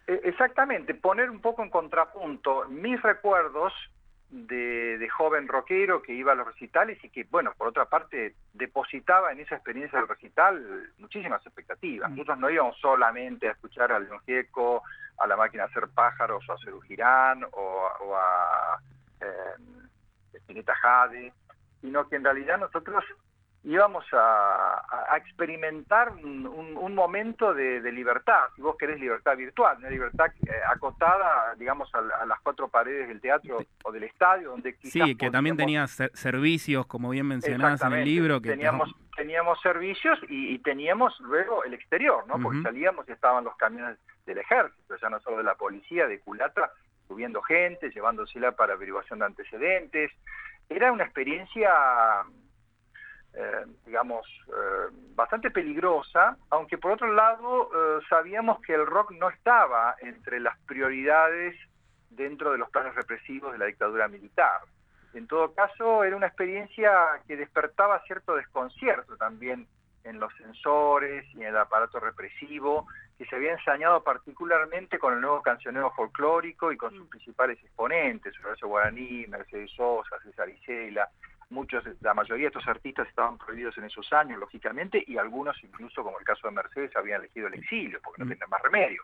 E, 0.06 0.20
exactamente, 0.24 0.94
poner 0.94 1.30
un 1.30 1.40
poco 1.40 1.62
en 1.62 1.70
contrapunto 1.70 2.66
mis 2.68 3.00
recuerdos 3.02 3.72
de, 4.30 5.08
joven 5.16 5.48
rockero 5.48 6.02
que 6.02 6.14
iba 6.14 6.32
a 6.32 6.34
los 6.34 6.46
recitales 6.46 7.02
y 7.04 7.10
que, 7.10 7.24
bueno, 7.24 7.52
por 7.56 7.68
otra 7.68 7.86
parte, 7.86 8.34
depositaba 8.54 9.32
en 9.32 9.40
esa 9.40 9.56
experiencia 9.56 9.98
del 9.98 10.08
recital 10.08 10.92
muchísimas 10.98 11.44
expectativas. 11.44 12.10
Mm. 12.10 12.14
Nosotros 12.14 12.38
no 12.38 12.50
íbamos 12.50 12.78
solamente 12.78 13.48
a 13.48 13.52
escuchar 13.52 13.92
al 13.92 14.04
León 14.04 14.20
Gieco, 14.24 14.82
a 15.20 15.26
la 15.26 15.36
máquina 15.36 15.64
a 15.64 15.66
hacer 15.66 15.88
pájaros, 15.94 16.44
o 16.48 16.52
a 16.52 16.54
hacer 16.56 16.72
Girán, 16.88 17.44
o, 17.44 17.88
o 18.00 18.16
a 18.16 18.78
eh, 19.20 20.38
Spinetta 20.38 20.74
Jade, 20.74 21.32
sino 21.80 22.08
que 22.08 22.16
en 22.16 22.24
realidad 22.24 22.58
nosotros 22.58 23.04
íbamos 23.62 24.04
a, 24.12 25.16
experimentar 25.16 26.12
un, 26.12 26.94
momento 26.94 27.52
de, 27.54 27.80
libertad, 27.92 28.44
si 28.56 28.62
vos 28.62 28.76
querés 28.78 29.00
libertad 29.00 29.36
virtual, 29.36 29.76
una 29.78 29.90
libertad 29.90 30.26
eh, 30.46 30.50
acotada, 30.68 31.54
digamos, 31.56 31.90
a, 31.94 32.24
las 32.26 32.40
cuatro 32.40 32.68
paredes 32.68 33.08
del 33.08 33.20
teatro 33.20 33.58
o 33.84 33.92
del 33.92 34.04
estadio, 34.04 34.50
donde 34.50 34.76
Sí, 34.82 35.16
que 35.16 35.30
también 35.30 35.56
tenía 35.56 35.86
servicios, 35.86 36.86
como 36.86 37.10
bien 37.10 37.26
mencionabas 37.26 37.82
en 37.82 37.92
el 37.92 38.04
libro. 38.04 38.40
Que 38.40 38.50
teníamos, 38.50 38.94
teníamos 39.30 39.60
servicios 39.60 40.18
y, 40.28 40.58
teníamos 40.58 41.14
luego 41.20 41.62
el 41.62 41.72
exterior, 41.72 42.26
¿no? 42.26 42.40
Porque 42.42 42.62
salíamos 42.62 43.08
y 43.08 43.12
estaban 43.12 43.44
los 43.44 43.56
camiones 43.56 43.96
del 44.26 44.38
ejército, 44.38 44.96
ya 44.96 45.08
no 45.08 45.20
solo 45.20 45.36
de 45.36 45.44
la 45.44 45.54
policía, 45.54 46.08
de 46.08 46.18
culatra, 46.18 46.72
subiendo 47.06 47.40
gente, 47.40 47.90
llevándosela 47.90 48.50
para 48.50 48.72
averiguación 48.72 49.20
de 49.20 49.26
antecedentes. 49.26 50.10
Era 50.68 50.90
una 50.90 51.04
experiencia, 51.04 51.70
eh, 53.34 53.66
digamos, 53.86 54.26
eh, 54.48 54.92
bastante 55.14 55.52
peligrosa, 55.52 56.36
aunque 56.50 56.76
por 56.76 56.90
otro 56.90 57.12
lado 57.12 57.70
eh, 57.72 58.02
sabíamos 58.08 58.60
que 58.62 58.74
el 58.74 58.84
rock 58.84 59.12
no 59.12 59.30
estaba 59.30 59.94
entre 60.00 60.40
las 60.40 60.58
prioridades 60.66 61.54
dentro 62.10 62.50
de 62.50 62.58
los 62.58 62.68
planes 62.70 62.96
represivos 62.96 63.52
de 63.52 63.58
la 63.58 63.66
dictadura 63.66 64.08
militar. 64.08 64.62
En 65.14 65.26
todo 65.26 65.52
caso, 65.54 66.04
era 66.04 66.16
una 66.16 66.26
experiencia 66.26 66.90
que 67.26 67.36
despertaba 67.36 68.02
cierto 68.04 68.36
desconcierto 68.36 69.16
también 69.16 69.66
en 70.04 70.18
los 70.18 70.32
sensores 70.36 71.24
y 71.34 71.42
en 71.42 71.48
el 71.48 71.56
aparato 71.56 72.00
represivo, 72.00 72.86
que 73.18 73.26
se 73.26 73.36
había 73.36 73.52
ensañado 73.52 74.02
particularmente 74.02 74.98
con 74.98 75.14
el 75.14 75.20
nuevo 75.20 75.42
cancionero 75.42 75.90
folclórico 75.90 76.72
y 76.72 76.76
con 76.76 76.94
sus 76.94 77.06
principales 77.08 77.58
exponentes, 77.62 78.34
Horacio 78.42 78.68
Guaraní, 78.68 79.26
Mercedes 79.26 79.70
Sosa, 79.72 80.18
César 80.22 80.48
Isela, 80.48 81.08
muchos, 81.50 81.84
la 82.00 82.14
mayoría 82.14 82.44
de 82.44 82.48
estos 82.48 82.66
artistas 82.68 83.08
estaban 83.08 83.36
prohibidos 83.38 83.76
en 83.78 83.84
esos 83.84 84.12
años, 84.12 84.38
lógicamente, 84.38 85.02
y 85.06 85.18
algunos, 85.18 85.62
incluso 85.62 86.02
como 86.02 86.18
el 86.18 86.24
caso 86.24 86.46
de 86.48 86.54
Mercedes, 86.54 86.94
habían 86.96 87.20
elegido 87.20 87.48
el 87.48 87.54
exilio, 87.54 88.00
porque 88.02 88.22
no 88.22 88.28
tenían 88.28 88.48
más 88.48 88.62
remedio. 88.62 89.02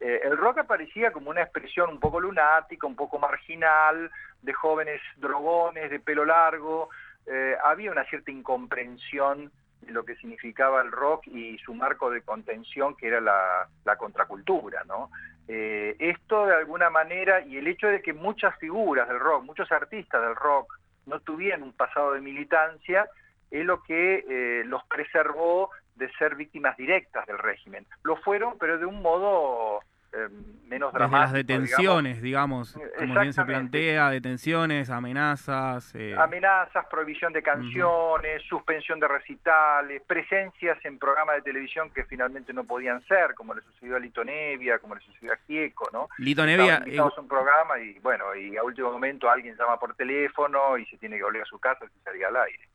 Eh, 0.00 0.20
el 0.24 0.36
rock 0.36 0.58
aparecía 0.58 1.12
como 1.12 1.30
una 1.30 1.42
expresión 1.42 1.90
un 1.90 2.00
poco 2.00 2.20
lunática, 2.20 2.86
un 2.86 2.96
poco 2.96 3.18
marginal, 3.18 4.10
de 4.42 4.52
jóvenes 4.52 5.00
drogones, 5.16 5.90
de 5.90 6.00
pelo 6.00 6.24
largo, 6.24 6.90
eh, 7.26 7.56
había 7.64 7.92
una 7.92 8.04
cierta 8.04 8.30
incomprensión 8.30 9.52
de 9.80 9.92
lo 9.92 10.04
que 10.04 10.16
significaba 10.16 10.80
el 10.82 10.90
rock 10.90 11.26
y 11.26 11.58
su 11.58 11.74
marco 11.74 12.10
de 12.10 12.22
contención, 12.22 12.96
que 12.96 13.08
era 13.08 13.20
la, 13.20 13.96
contracultura, 13.96 14.82
¿no? 14.84 15.10
Eh, 15.48 15.96
esto 15.98 16.46
de 16.46 16.54
alguna 16.54 16.88
manera, 16.88 17.40
y 17.44 17.56
el 17.56 17.66
hecho 17.66 17.88
de 17.88 18.00
que 18.00 18.12
muchas 18.12 18.56
figuras 18.58 19.08
del 19.08 19.18
rock, 19.18 19.44
muchos 19.44 19.70
artistas 19.70 20.22
del 20.22 20.36
rock, 20.36 20.72
no 21.06 21.20
tuvieran 21.20 21.62
un 21.62 21.72
pasado 21.72 22.12
de 22.12 22.20
militancia, 22.20 23.08
es 23.50 23.64
lo 23.64 23.82
que 23.82 24.24
eh, 24.28 24.64
los 24.64 24.82
preservó 24.84 25.70
de 25.96 26.10
ser 26.14 26.34
víctimas 26.36 26.76
directas 26.76 27.26
del 27.26 27.38
régimen. 27.38 27.86
Lo 28.02 28.16
fueron, 28.16 28.58
pero 28.58 28.78
de 28.78 28.86
un 28.86 29.02
modo 29.02 29.80
eh, 30.12 30.28
menos 30.66 30.92
dramático. 30.92 31.20
las 31.20 31.32
detenciones, 31.32 32.22
digamos, 32.22 32.78
como 32.98 33.20
bien 33.20 33.32
se 33.32 33.44
plantea, 33.44 34.10
detenciones, 34.10 34.90
amenazas. 34.90 35.94
Eh... 35.94 36.14
Amenazas, 36.18 36.86
prohibición 36.90 37.32
de 37.32 37.42
canciones, 37.42 38.42
suspensión 38.48 39.00
de 39.00 39.08
recitales, 39.08 40.02
presencias 40.06 40.78
en 40.84 40.98
programas 40.98 41.36
de 41.36 41.42
televisión 41.42 41.90
que 41.90 42.04
finalmente 42.04 42.52
no 42.52 42.64
podían 42.64 43.02
ser, 43.06 43.34
como 43.34 43.54
le 43.54 43.62
sucedió 43.62 43.96
a 43.96 43.98
Lito 43.98 44.22
Nevia, 44.22 44.78
como 44.78 44.94
le 44.94 45.00
sucedió 45.00 45.32
a 45.32 45.36
Gieco, 45.46 45.88
¿no? 45.92 46.08
Lito 46.18 46.44
Nevia... 46.44 46.82
Estamos 46.86 47.16
un 47.16 47.28
programa 47.28 47.78
y 47.78 47.98
bueno, 48.00 48.34
y 48.34 48.56
a 48.56 48.62
último 48.62 48.92
momento 48.92 49.30
alguien 49.30 49.56
llama 49.56 49.78
por 49.78 49.94
teléfono 49.94 50.76
y 50.76 50.84
se 50.86 50.98
tiene 50.98 51.16
que 51.16 51.24
volver 51.24 51.42
a 51.42 51.46
su 51.46 51.58
casa 51.58 51.84
y 51.84 52.04
salir 52.04 52.24
al 52.26 52.36
aire. 52.36 52.68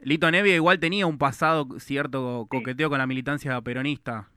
Lito 0.00 0.30
Nevia 0.30 0.54
igual 0.54 0.80
tenía 0.80 1.06
un 1.06 1.18
pasado 1.18 1.66
cierto 1.78 2.46
coqueteo 2.48 2.88
con 2.88 2.98
la 2.98 3.06
militancia 3.06 3.60
peronista. 3.60 4.28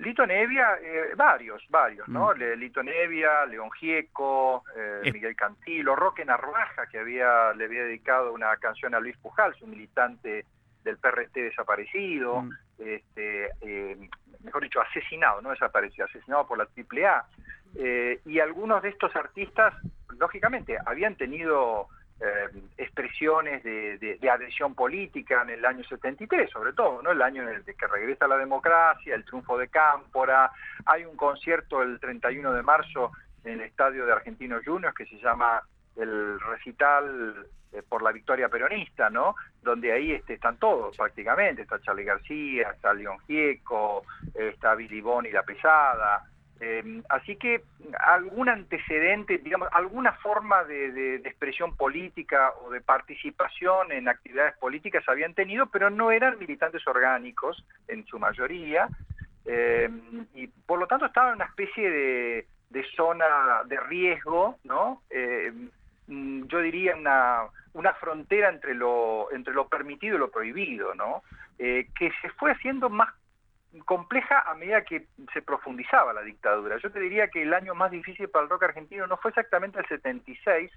Lito 0.00 0.26
Nevia, 0.26 0.78
eh, 0.82 1.12
varios, 1.14 1.62
varios, 1.68 2.08
¿no? 2.08 2.32
Mm. 2.34 2.58
Lito 2.58 2.82
Nevia, 2.82 3.44
León 3.44 3.70
Gieco, 3.72 4.64
eh, 4.74 5.10
Miguel 5.12 5.36
Cantilo, 5.36 5.94
Roque 5.94 6.24
Narvaja, 6.24 6.86
que 6.86 6.98
había, 6.98 7.52
le 7.52 7.66
había 7.66 7.84
dedicado 7.84 8.32
una 8.32 8.56
canción 8.56 8.94
a 8.94 9.00
Luis 9.00 9.16
Pujal, 9.18 9.54
su 9.56 9.66
militante 9.66 10.46
del 10.84 10.96
PRT 10.96 11.34
desaparecido, 11.34 12.42
mm. 12.42 12.52
este, 12.78 13.50
eh, 13.60 14.08
mejor 14.42 14.62
dicho, 14.62 14.80
asesinado, 14.80 15.42
no 15.42 15.50
desaparecido, 15.50 16.06
asesinado 16.06 16.46
por 16.46 16.56
la 16.56 16.64
AAA. 16.64 17.26
y 18.24 18.40
algunos 18.40 18.82
de 18.82 18.88
estos 18.88 19.14
artistas, 19.14 19.74
lógicamente, 20.18 20.78
habían 20.86 21.14
tenido 21.16 21.88
eh, 22.20 22.48
expresiones 22.76 23.62
de, 23.62 24.18
adhesión 24.30 24.74
política 24.74 25.40
en 25.42 25.50
el 25.50 25.64
año 25.64 25.82
73, 25.84 26.50
sobre 26.50 26.74
todo, 26.74 27.00
¿no? 27.00 27.12
el 27.12 27.22
año 27.22 27.42
en 27.42 27.48
el 27.48 27.64
que 27.64 27.86
regresa 27.86 28.28
la 28.28 28.36
democracia, 28.36 29.14
el 29.14 29.24
triunfo 29.24 29.56
de 29.56 29.68
Cámpora. 29.68 30.50
Hay 30.84 31.04
un 31.04 31.16
concierto 31.16 31.82
el 31.82 31.98
31 31.98 32.52
de 32.52 32.62
marzo 32.62 33.12
en 33.44 33.54
el 33.54 33.60
estadio 33.62 34.04
de 34.04 34.12
Argentinos 34.12 34.62
Juniors 34.64 34.94
que 34.94 35.06
se 35.06 35.18
llama 35.18 35.62
el 35.96 36.38
recital 36.40 37.46
eh, 37.72 37.82
por 37.88 38.02
la 38.02 38.12
victoria 38.12 38.50
peronista, 38.50 39.08
¿no? 39.08 39.34
Donde 39.62 39.90
ahí 39.90 40.12
este, 40.12 40.34
están 40.34 40.58
todos 40.58 40.96
prácticamente, 40.96 41.62
está 41.62 41.80
Charlie 41.80 42.04
García, 42.04 42.70
está 42.70 42.92
León 42.92 43.18
Gieco, 43.26 44.04
está 44.34 44.74
Billy 44.74 45.00
Boni 45.00 45.30
La 45.30 45.42
Pesada, 45.42 46.22
eh, 46.62 47.02
así 47.08 47.36
que 47.36 47.62
algún 47.98 48.50
antecedente, 48.50 49.38
digamos, 49.38 49.68
alguna 49.72 50.12
forma 50.12 50.62
de, 50.64 51.16
expresión 51.16 51.74
política 51.74 52.52
o 52.62 52.70
de 52.70 52.82
participación 52.82 53.92
en 53.92 54.08
actividades 54.08 54.58
políticas 54.58 55.02
habían 55.08 55.32
tenido, 55.32 55.66
pero 55.66 55.88
no 55.88 56.10
eran 56.10 56.38
militantes 56.38 56.86
orgánicos 56.86 57.64
en 57.88 58.04
su 58.04 58.18
mayoría, 58.18 58.88
eh, 59.46 59.88
y 60.34 60.48
por 60.48 60.78
lo 60.78 60.86
tanto 60.86 61.06
estaban 61.06 61.30
en 61.30 61.36
una 61.36 61.46
especie 61.46 61.90
de, 61.90 62.46
zona 62.94 63.64
de 63.64 63.80
riesgo, 63.80 64.58
¿no? 64.64 65.02
Eh, 65.08 65.50
mm, 66.08 66.44
yo 66.46 66.60
diría 66.60 66.94
una, 66.94 67.44
una 67.72 67.94
frontera 67.94 68.50
entre 68.50 68.74
lo, 68.74 69.32
entre 69.32 69.54
lo 69.54 69.66
permitido 69.66 70.16
y 70.16 70.18
lo 70.18 70.30
prohibido, 70.30 70.94
¿no? 70.94 71.22
que 71.58 72.10
se 72.22 72.30
fue 72.38 72.52
haciendo 72.52 72.88
más 72.88 73.12
compleja 73.84 74.40
a 74.40 74.54
medida 74.54 74.84
que 74.84 75.06
se 75.32 75.42
profundizaba 75.42 76.12
la 76.12 76.22
dictadura. 76.22 76.78
Yo 76.78 76.90
te 76.90 77.00
diría 77.00 77.28
que 77.28 77.42
el 77.42 77.54
año 77.54 77.74
más 77.74 77.90
difícil 77.90 78.28
para 78.28 78.44
el 78.44 78.50
rock 78.50 78.64
argentino 78.64 79.06
no 79.06 79.16
fue 79.16 79.30
exactamente 79.30 79.78
el 79.78 79.86
76, 79.86 80.70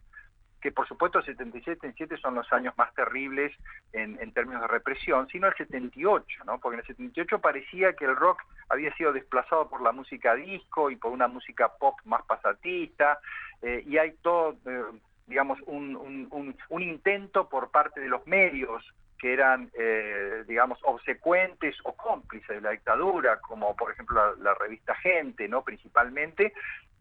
que 0.61 0.71
por 0.71 0.87
supuesto 0.87 1.19
el 1.19 1.25
77 1.25 1.87
y 1.87 1.91
77 1.91 2.21
son 2.21 2.35
los 2.35 2.51
años 2.53 2.73
más 2.77 2.93
terribles 2.93 3.51
en, 3.91 4.31
términos 4.31 4.61
de 4.61 4.67
represión, 4.67 5.27
sino 5.27 5.47
el 5.47 5.55
78, 5.55 6.43
¿no? 6.45 6.59
porque 6.59 6.75
en 6.75 6.79
el 6.81 6.87
78 6.87 7.39
parecía 7.39 7.93
que 7.93 8.05
el 8.05 8.15
rock 8.15 8.41
había 8.69 8.95
sido 8.95 9.11
desplazado 9.11 9.69
por 9.69 9.81
la 9.81 9.91
música 9.91 10.35
disco 10.35 10.89
y 10.89 10.95
por 10.95 11.11
una 11.11 11.27
música 11.27 11.69
pop 11.77 11.95
más 12.05 12.23
pasatista, 12.25 13.19
eh, 13.61 13.83
y 13.85 13.97
hay 13.97 14.13
todo, 14.21 14.55
eh, 14.65 14.83
digamos, 15.27 15.59
un, 15.65 16.29
un 16.69 16.81
intento 16.81 17.49
por 17.49 17.69
parte 17.69 17.99
de 17.99 18.07
los 18.07 18.25
medios 18.25 18.83
que 19.23 19.31
eran, 19.31 19.71
eh, 19.79 20.43
digamos, 20.49 20.79
obsecuentes 20.83 21.77
o 21.85 21.93
cómplices 21.93 22.49
de 22.49 22.59
la 22.59 22.71
dictadura, 22.71 23.39
como 23.39 23.73
por 23.73 23.89
ejemplo 23.89 24.35
la, 24.35 24.53
revista 24.55 24.95
Gente, 24.95 25.47
¿no? 25.47 25.63
Principalmente, 25.63 26.51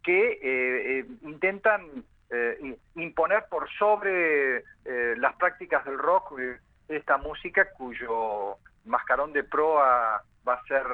que 0.04 0.34
eh, 0.34 0.38
eh, 1.00 1.06
intentan 1.22 2.04
imponer 2.94 3.44
por 3.50 3.68
sobre 3.72 4.64
las 5.18 5.36
prácticas 5.36 5.84
del 5.84 5.98
rock 5.98 6.40
esta 6.88 7.18
música 7.18 7.68
cuyo 7.76 8.56
mascarón 8.86 9.34
de 9.34 9.44
proa 9.44 10.22
va 10.46 10.54
a 10.54 10.64
ser 10.64 10.84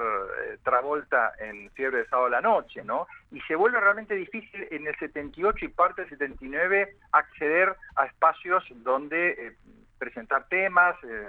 Travolta 0.62 1.32
en 1.38 1.70
Fiebre 1.70 1.98
de 1.98 2.08
Sábado 2.08 2.26
a 2.26 2.30
la 2.30 2.40
Noche, 2.40 2.82
¿no? 2.84 3.06
Y 3.30 3.40
se 3.42 3.54
vuelve 3.54 3.80
realmente 3.80 4.14
difícil 4.14 4.66
en 4.70 4.86
el 4.86 4.96
78 4.98 5.64
y 5.64 5.68
parte 5.68 6.02
del 6.02 6.10
79 6.10 6.96
acceder 7.12 7.76
a 7.96 8.06
espacios 8.06 8.64
donde 8.76 9.56
presentar 9.98 10.48
temas, 10.48 10.96
eh, 11.04 11.28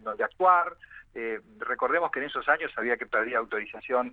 donde 0.00 0.24
actuar. 0.24 0.76
Eh, 1.14 1.40
recordemos 1.58 2.10
que 2.10 2.20
en 2.20 2.26
esos 2.26 2.48
años 2.48 2.72
había 2.76 2.96
que 2.96 3.06
pedir 3.06 3.36
autorización 3.36 4.12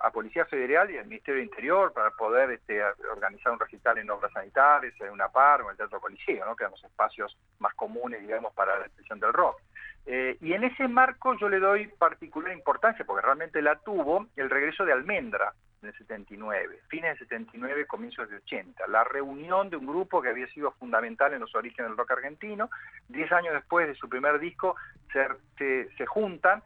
a, 0.00 0.10
Policía 0.10 0.44
Federal 0.46 0.90
y 0.90 0.98
al 0.98 1.06
Ministerio 1.06 1.38
de 1.38 1.46
Interior 1.46 1.92
para 1.92 2.10
poder 2.10 2.50
este, 2.50 2.82
organizar 3.10 3.52
un 3.52 3.60
recital 3.60 3.98
en 3.98 4.10
obras 4.10 4.32
sanitarias, 4.32 4.94
en 5.00 5.10
una 5.10 5.28
par 5.28 5.62
o 5.62 5.64
en 5.66 5.70
el 5.72 5.76
Teatro 5.76 6.00
Policía, 6.00 6.44
¿no? 6.44 6.56
que 6.56 6.64
eran 6.64 6.72
los 6.72 6.84
espacios 6.84 7.36
más 7.58 7.74
comunes, 7.74 8.20
digamos, 8.20 8.52
para 8.54 8.78
la 8.78 8.86
expresión 8.86 9.20
del 9.20 9.32
rock. 9.32 9.60
Eh, 10.04 10.36
y 10.40 10.52
en 10.52 10.64
ese 10.64 10.88
marco 10.88 11.36
yo 11.38 11.48
le 11.48 11.60
doy 11.60 11.86
particular 11.86 12.52
importancia, 12.52 13.04
porque 13.04 13.24
realmente 13.24 13.62
la 13.62 13.76
tuvo, 13.76 14.26
el 14.36 14.50
regreso 14.50 14.84
de 14.84 14.92
Almendra, 14.92 15.52
en 15.82 15.88
el 15.88 15.98
79, 15.98 16.80
fines 16.88 17.18
del 17.18 17.28
79, 17.28 17.86
comienzos 17.86 18.28
de 18.28 18.36
80, 18.36 18.86
la 18.88 19.04
reunión 19.04 19.68
de 19.70 19.76
un 19.76 19.86
grupo 19.86 20.22
que 20.22 20.28
había 20.28 20.46
sido 20.48 20.72
fundamental 20.72 21.32
en 21.32 21.40
los 21.40 21.54
orígenes 21.54 21.90
del 21.90 21.98
rock 21.98 22.12
argentino, 22.12 22.70
diez 23.08 23.30
años 23.32 23.54
después 23.54 23.88
de 23.88 23.94
su 23.94 24.08
primer 24.08 24.38
disco 24.38 24.76
se, 25.12 26.06
juntan 26.06 26.62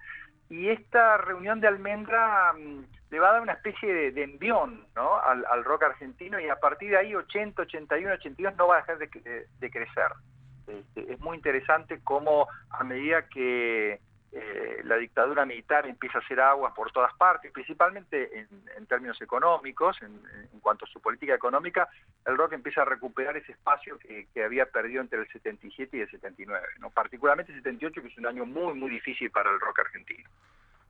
y 0.49 0.69
esta 0.69 1.17
reunión 1.17 1.61
de 1.61 1.67
Almendra 1.67 2.53
mm, 2.53 2.85
le 3.11 3.19
va 3.19 3.31
a 3.31 3.33
dar 3.33 3.43
una 3.43 3.55
especie 3.55 4.13
de, 4.13 4.23
envión 4.23 4.87
¿no? 4.95 5.19
al, 5.21 5.65
rock 5.65 5.85
argentino 5.85 6.39
y 6.39 6.49
a 6.49 6.57
partir 6.57 6.91
de 6.91 6.99
ahí 6.99 7.15
80, 7.15 7.63
81, 7.63 8.15
82 8.15 8.57
no 8.57 8.69
va 8.69 8.77
a 8.77 8.81
dejar 8.81 8.99
de, 8.99 9.71
crecer. 9.71 10.13
Este, 10.67 11.13
es 11.13 11.21
muy 11.21 11.37
interesante 11.37 12.01
cómo 12.03 12.49
a 12.71 12.85
medida 12.85 13.29
que 13.29 14.01
eh, 14.33 14.83
la 14.85 14.97
dictadura 14.97 15.47
militar 15.47 15.87
empieza 15.87 16.19
a 16.19 16.21
hacer 16.21 16.41
aguas 16.41 16.75
por 16.75 16.93
todas 16.93 17.15
partes, 17.15 17.51
principalmente 17.53 18.41
en, 18.41 18.87
términos 18.87 19.21
económicos, 19.23 19.97
en, 20.03 20.21
cuanto 20.61 20.85
a 20.85 20.89
su 20.89 21.01
política 21.01 21.35
económica, 21.35 21.89
el 22.25 22.37
rock 22.37 22.53
empieza 22.53 22.83
a 22.83 22.85
recuperar 22.85 23.37
ese 23.37 23.53
espacio 23.53 23.99
que, 23.99 24.45
había 24.45 24.67
perdido 24.67 25.01
entre 25.01 25.21
el 25.21 25.29
77 25.29 25.97
y 25.97 26.01
el 26.01 26.11
79, 26.11 26.67
¿no? 26.81 26.91
particularmente 26.91 27.53
el 27.53 27.59
78, 27.59 28.03
que 28.03 28.09
es 28.09 28.19
un 28.19 28.27
año 28.27 28.45
muy, 28.45 28.75
muy 28.75 28.91
difícil 28.91 29.31
para 29.31 29.51
el 29.51 29.59
rock 29.59 29.81
argentino. 29.81 30.29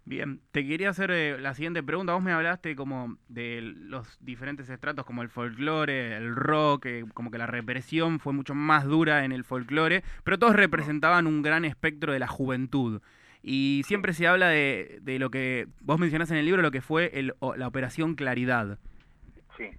Bien, 0.07 0.41
te 0.53 0.65
quería 0.65 0.91
hacer 0.91 1.11
eh, 1.11 1.37
la 1.37 1.53
siguiente 1.55 1.83
pregunta. 1.83 2.13
Vos 2.13 2.23
me 2.23 2.31
hablaste 2.31 2.77
como 2.77 3.17
de 3.27 3.61
los 3.61 4.25
diferentes 4.25 4.69
estratos, 4.69 5.05
como 5.05 5.23
el 5.23 5.29
folclore, 5.29 6.17
el 6.17 6.37
rock, 6.37 6.87
eh, 6.87 7.05
como 7.13 7.33
que 7.33 7.39
la 7.39 7.49
represión 7.49 8.21
fue 8.21 8.33
mucho 8.33 8.55
más 8.55 8.85
dura 8.85 9.25
en 9.25 9.33
el 9.33 9.43
folclore, 9.43 10.05
pero 10.23 10.39
todos 10.39 10.55
representaban 10.55 11.27
un 11.27 11.43
gran 11.43 11.65
espectro 11.65 12.13
de 12.13 12.21
la 12.21 12.29
juventud. 12.29 13.03
Y 13.43 13.83
siempre 13.85 14.13
se 14.13 14.29
habla 14.29 14.49
de, 14.49 15.01
lo 15.19 15.31
que 15.31 15.67
vos 15.81 15.99
mencionás 15.99 16.31
en 16.31 16.37
el 16.37 16.47
libro, 16.47 16.63
lo 16.63 16.71
que 16.71 16.83
fue 16.83 17.11
la 17.57 17.67
Operación 17.67 18.15
Claridad. 18.15 18.79
Sí. 19.57 19.71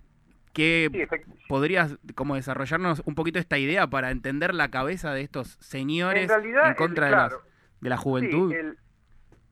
¿Qué 0.52 1.08
podrías 1.48 1.98
como 2.16 2.36
desarrollarnos 2.36 3.02
un 3.06 3.16
poquito 3.16 3.40
esta 3.40 3.58
idea 3.60 3.88
para 3.88 4.12
entender 4.12 4.54
la 4.54 4.72
cabeza 4.72 5.14
de 5.14 5.22
estos 5.22 5.58
señores 5.62 6.30
en, 6.30 6.74
contra 6.76 7.30
de, 7.80 7.90
la, 7.90 7.98
juventud? 7.98 8.54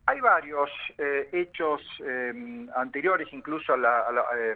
Hay 0.07 0.19
varios 0.21 0.69
eh, 0.97 1.29
hechos 1.31 1.81
em, 1.99 2.69
anteriores 2.75 3.27
incluso 3.31 3.73
eh, 3.75 4.55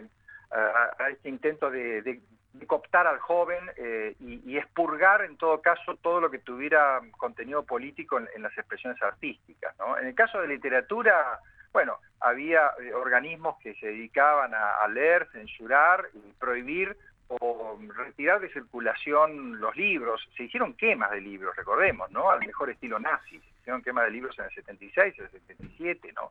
a, 0.52 1.10
este 1.10 1.28
intento 1.28 1.70
de, 1.70 2.20
cooptar 2.66 3.06
al 3.06 3.18
joven 3.18 3.58
eh, 3.76 4.14
y, 4.20 4.56
expurgar 4.56 5.22
en 5.22 5.36
todo 5.36 5.60
caso 5.60 5.96
todo 5.96 6.20
lo 6.20 6.30
que 6.30 6.38
tuviera 6.38 7.00
contenido 7.16 7.64
político 7.64 8.18
en, 8.18 8.42
las 8.42 8.56
expresiones 8.56 9.00
artísticas. 9.02 9.74
En 10.00 10.06
el 10.06 10.14
caso 10.14 10.40
de 10.40 10.48
literatura, 10.48 11.40
bueno, 11.72 11.98
había 12.20 12.70
organismos 12.94 13.56
que 13.60 13.74
se 13.74 13.86
dedicaban 13.86 14.52
a, 14.54 14.86
leer, 14.88 15.28
censurar 15.32 16.06
y 16.14 16.32
prohibir 16.38 16.96
o 17.28 17.78
retirar 17.96 18.40
de 18.40 18.52
circulación 18.52 19.60
los 19.60 19.76
libros. 19.76 20.28
Se 20.36 20.44
hicieron 20.44 20.74
quemas 20.74 21.10
de 21.12 21.20
libros, 21.20 21.56
recordemos, 21.56 22.10
¿no? 22.10 22.30
Al 22.30 22.40
mejor 22.40 22.70
estilo 22.70 22.98
nazi 22.98 23.40
hicieron 23.70 23.82
quema 23.82 24.04
de 24.04 24.10
libros 24.10 24.36
en 24.38 24.46
el 24.46 24.50
76, 24.50 25.14
en 25.18 25.24
el 25.24 25.30
77, 25.30 26.12
¿no? 26.12 26.30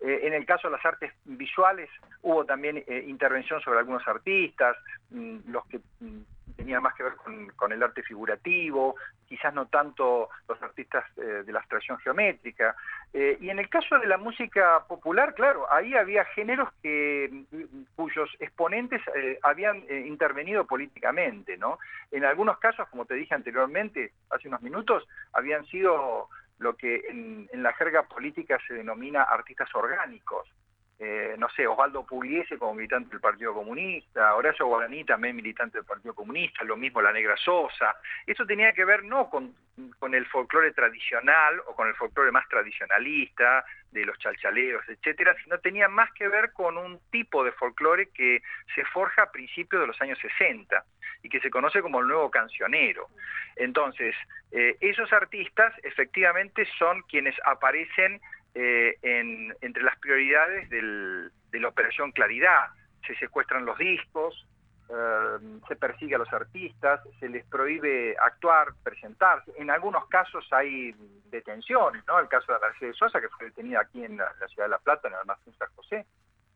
Eh, 0.00 0.26
en 0.26 0.34
el 0.34 0.44
caso 0.44 0.68
de 0.68 0.76
las 0.76 0.84
artes 0.84 1.12
visuales 1.24 1.88
hubo 2.22 2.44
también 2.44 2.82
eh, 2.86 3.04
intervención 3.06 3.60
sobre 3.60 3.78
algunos 3.78 4.06
artistas, 4.06 4.76
mm, 5.10 5.50
los 5.50 5.64
que 5.66 5.78
mm, 6.00 6.20
tenían 6.56 6.82
más 6.82 6.94
que 6.94 7.04
ver 7.04 7.14
con, 7.56 7.72
el 7.72 7.82
arte 7.82 8.02
figurativo, 8.02 8.96
quizás 9.26 9.54
no 9.54 9.66
tanto 9.66 10.28
los 10.48 10.62
artistas 10.62 11.04
eh, 11.16 11.42
de 11.44 11.52
la 11.52 11.60
abstracción 11.60 11.98
geométrica. 11.98 12.76
y 13.14 13.48
en 13.48 13.58
el 13.58 13.68
caso 13.68 13.98
de 13.98 14.06
la 14.06 14.18
música 14.18 14.84
popular, 14.88 15.34
claro, 15.34 15.72
ahí 15.72 15.94
había 15.94 16.24
géneros 16.26 16.68
que, 16.82 17.30
mm, 17.30 17.84
cuyos 17.96 18.28
exponentes 18.40 19.00
habían 19.42 19.84
intervenido 19.88 20.66
políticamente, 20.66 21.56
¿no? 21.56 21.78
En 22.10 22.24
algunos 22.24 22.58
casos, 22.58 22.88
como 22.88 23.04
te 23.04 23.14
dije 23.14 23.34
anteriormente, 23.34 24.12
hace 24.30 24.48
unos 24.48 24.62
minutos, 24.62 25.06
habían 25.32 25.64
sido 25.66 26.28
lo 26.58 26.76
que 26.76 27.02
en, 27.08 27.48
la 27.62 27.72
jerga 27.74 28.04
política 28.04 28.58
se 28.66 28.74
denomina 28.74 29.22
artistas 29.22 29.68
orgánicos. 29.74 30.48
Eh, 30.96 31.34
no 31.38 31.48
sé, 31.50 31.66
Osvaldo 31.66 32.06
Pugliese 32.06 32.56
como 32.56 32.74
militante 32.74 33.10
del 33.10 33.20
Partido 33.20 33.52
Comunista, 33.52 34.34
Horacio 34.36 34.66
Guaraní 34.66 35.04
también 35.04 35.34
militante 35.34 35.78
del 35.78 35.84
Partido 35.84 36.14
Comunista, 36.14 36.62
lo 36.62 36.76
mismo 36.76 37.02
la 37.02 37.12
Negra 37.12 37.36
Sosa. 37.36 37.96
Eso 38.24 38.46
tenía 38.46 38.72
que 38.72 38.84
ver 38.84 39.02
no 39.02 39.28
con, 39.28 39.54
con 39.98 40.14
el 40.14 40.24
folclore 40.26 40.70
tradicional 40.72 41.60
o 41.66 41.74
con 41.74 41.88
el 41.88 41.94
folclore 41.94 42.30
más 42.30 42.48
tradicionalista, 42.48 43.64
de 43.94 44.04
los 44.04 44.18
chalchaleos, 44.18 44.82
etcétera, 44.88 45.34
sino 45.42 45.58
tenía 45.60 45.88
más 45.88 46.12
que 46.12 46.28
ver 46.28 46.52
con 46.52 46.76
un 46.76 47.00
tipo 47.10 47.44
de 47.44 47.52
folclore 47.52 48.10
que 48.10 48.42
se 48.74 48.84
forja 48.86 49.22
a 49.22 49.30
principios 49.30 49.80
de 49.80 49.86
los 49.86 50.00
años 50.02 50.18
60 50.18 50.84
y 51.24 51.30
que 51.30 51.40
se 51.40 51.50
conoce 51.50 51.80
como 51.80 52.00
el 52.00 52.06
nuevo 52.06 52.30
cancionero. 52.30 53.08
Entonces, 53.56 54.14
eh, 54.52 54.76
esos 54.80 55.12
artistas 55.12 55.72
efectivamente 55.82 56.68
son 56.78 57.02
quienes 57.08 57.34
aparecen 57.46 58.20
eh, 58.54 58.98
entre 59.02 59.82
las 59.82 59.98
prioridades 59.98 60.68
de 60.68 61.58
la 61.60 61.68
Operación 61.68 62.12
Claridad. 62.12 62.68
Se 63.06 63.16
secuestran 63.16 63.64
los 63.64 63.78
discos, 63.78 64.46
eh, 64.90 65.60
se 65.66 65.76
persigue 65.76 66.14
a 66.14 66.18
los 66.18 66.32
artistas, 66.32 67.00
se 67.18 67.28
les 67.30 67.44
prohíbe 67.46 68.14
actuar, 68.18 68.74
presentarse. 68.82 69.50
En 69.56 69.70
algunos 69.70 70.06
casos 70.08 70.46
hay 70.52 70.94
detenciones, 71.30 72.06
¿no? 72.06 72.20
El 72.20 72.28
caso 72.28 72.52
de 72.52 72.58
Mercedes 72.60 72.96
Sosa, 72.98 73.18
que 73.18 73.30
fue 73.30 73.46
detenida 73.46 73.80
aquí 73.80 74.04
en 74.04 74.18
la, 74.18 74.30
ciudad 74.48 74.66
de 74.66 74.72
La 74.72 74.78
Plata, 74.78 75.08
en 75.08 75.14
el 75.14 75.20
almacén 75.20 75.54
San 75.54 75.68
José, 75.74 76.04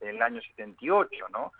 en 0.00 0.08
el 0.10 0.22
año 0.22 0.42
78, 0.42 1.26
¿no? 1.30 1.52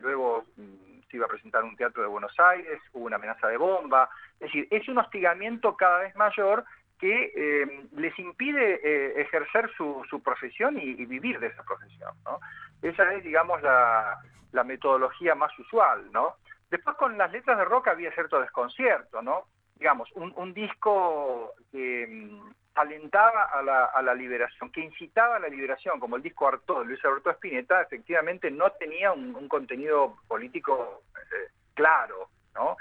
luego 0.00 0.44
mm, 0.56 1.01
iba 1.16 1.26
a 1.26 1.28
presentar 1.28 1.64
un 1.64 1.76
teatro 1.76 2.02
de 2.02 2.08
Buenos 2.08 2.38
Aires, 2.38 2.80
hubo 2.92 3.06
una 3.06 3.16
amenaza 3.16 3.48
de 3.48 3.56
bomba, 3.56 4.08
es 4.34 4.48
decir, 4.48 4.68
es 4.70 4.88
un 4.88 4.98
hostigamiento 4.98 5.76
cada 5.76 6.00
vez 6.00 6.14
mayor 6.16 6.64
que 7.02 7.32
eh, 7.34 7.88
les 7.96 8.16
impide 8.16 8.74
eh, 8.74 9.22
ejercer 9.22 9.68
su, 9.76 10.22
profesión 10.24 10.78
y, 10.78 10.94
vivir 11.04 11.40
de 11.40 11.48
esa 11.48 11.64
profesión. 11.64 12.14
¿no? 12.24 12.38
Esa 12.80 13.12
es, 13.14 13.24
digamos, 13.24 13.60
la, 13.60 14.20
metodología 14.64 15.34
más 15.34 15.50
usual. 15.58 16.12
¿no? 16.12 16.36
Después 16.70 16.96
con 16.96 17.18
las 17.18 17.32
letras 17.32 17.58
de 17.58 17.64
rock 17.64 17.88
había 17.88 18.12
cierto 18.12 18.40
desconcierto, 18.40 19.20
¿no? 19.20 19.46
Digamos, 19.74 20.12
un, 20.12 20.54
disco 20.54 21.54
que 21.72 22.06
mm, 22.08 22.50
alentaba 22.74 23.44
a 23.44 24.02
la, 24.02 24.14
liberación, 24.14 24.70
que 24.70 24.80
incitaba 24.80 25.36
a 25.36 25.40
la 25.40 25.48
liberación, 25.48 26.00
como 26.00 26.16
el 26.16 26.22
disco 26.22 26.48
Arto 26.48 26.80
de 26.80 26.86
Luis 26.86 27.04
Alberto 27.04 27.30
Spinetta, 27.30 27.82
efectivamente 27.82 28.50
no 28.50 28.70
tenía 28.72 29.12
un, 29.12 29.48
contenido 29.48 30.16
político 30.26 31.02
eh, 31.16 31.50
claro, 31.74 32.28
¿no? 32.54 32.76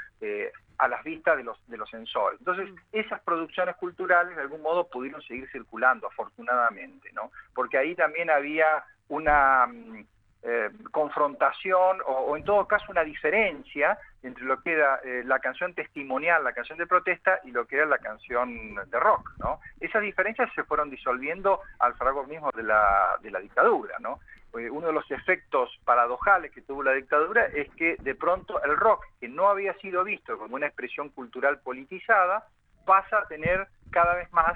a 0.81 0.87
las 0.87 1.03
vistas 1.03 1.37
de 1.37 1.43
los, 1.43 1.59
de 1.67 1.77
los 1.77 1.87
sensores. 1.89 2.39
Entonces, 2.39 2.71
mm. 2.71 2.77
esas 2.91 3.21
producciones 3.21 3.75
culturales 3.75 4.35
de 4.35 4.41
algún 4.41 4.63
modo 4.63 4.87
pudieron 4.87 5.21
seguir 5.21 5.47
circulando, 5.51 6.07
afortunadamente, 6.07 7.11
¿no? 7.13 7.31
Porque 7.53 7.77
ahí 7.77 7.93
también 7.93 8.31
había 8.31 8.83
una 9.07 9.67
mm, 9.67 10.05
eh, 10.43 10.69
confrontación 10.91 11.99
o, 12.07 12.35
en 12.35 12.43
todo 12.43 12.67
caso 12.67 12.85
una 12.89 13.03
diferencia 13.03 13.97
entre 14.23 14.43
lo 14.43 14.61
que 14.61 14.73
era 14.73 14.99
eh, 15.03 15.23
la 15.23 15.39
canción 15.39 15.73
testimonial, 15.73 16.43
la 16.43 16.53
canción 16.53 16.77
de 16.77 16.87
protesta 16.87 17.39
y 17.43 17.51
lo 17.51 17.67
que 17.67 17.75
era 17.75 17.85
la 17.85 17.99
canción 17.99 18.75
de 18.75 18.99
rock, 18.99 19.31
¿no? 19.39 19.59
Esas 19.79 20.01
diferencias 20.01 20.49
se 20.55 20.63
fueron 20.63 20.89
disolviendo 20.89 21.61
al 21.79 21.93
fragor 21.95 22.27
mismo 22.27 22.49
de 22.55 22.63
la, 22.63 23.17
de 23.21 23.29
la 23.29 23.39
dictadura, 23.39 23.97
¿no? 23.99 24.19
Eh, 24.57 24.69
uno 24.69 24.87
de 24.87 24.93
los 24.93 25.09
efectos 25.11 25.69
paradojales 25.85 26.51
que 26.51 26.61
tuvo 26.61 26.83
la 26.83 26.93
dictadura 26.93 27.45
es 27.45 27.69
que 27.75 27.95
de 27.99 28.15
pronto 28.15 28.61
el 28.63 28.75
rock, 28.75 29.05
que 29.19 29.29
no 29.29 29.47
había 29.47 29.73
sido 29.75 30.03
visto 30.03 30.37
como 30.37 30.55
una 30.55 30.67
expresión 30.67 31.09
cultural 31.09 31.59
politizada, 31.59 32.47
pasa 32.85 33.19
a 33.19 33.27
tener 33.27 33.67
cada 33.91 34.15
vez 34.15 34.31
más, 34.33 34.53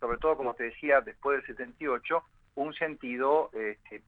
sobre 0.00 0.18
todo 0.18 0.36
como 0.36 0.54
te 0.54 0.64
decía 0.64 1.00
después 1.00 1.38
del 1.38 1.46
78, 1.46 2.24
un 2.56 2.74
sentido 2.74 3.50
este, 3.54 4.02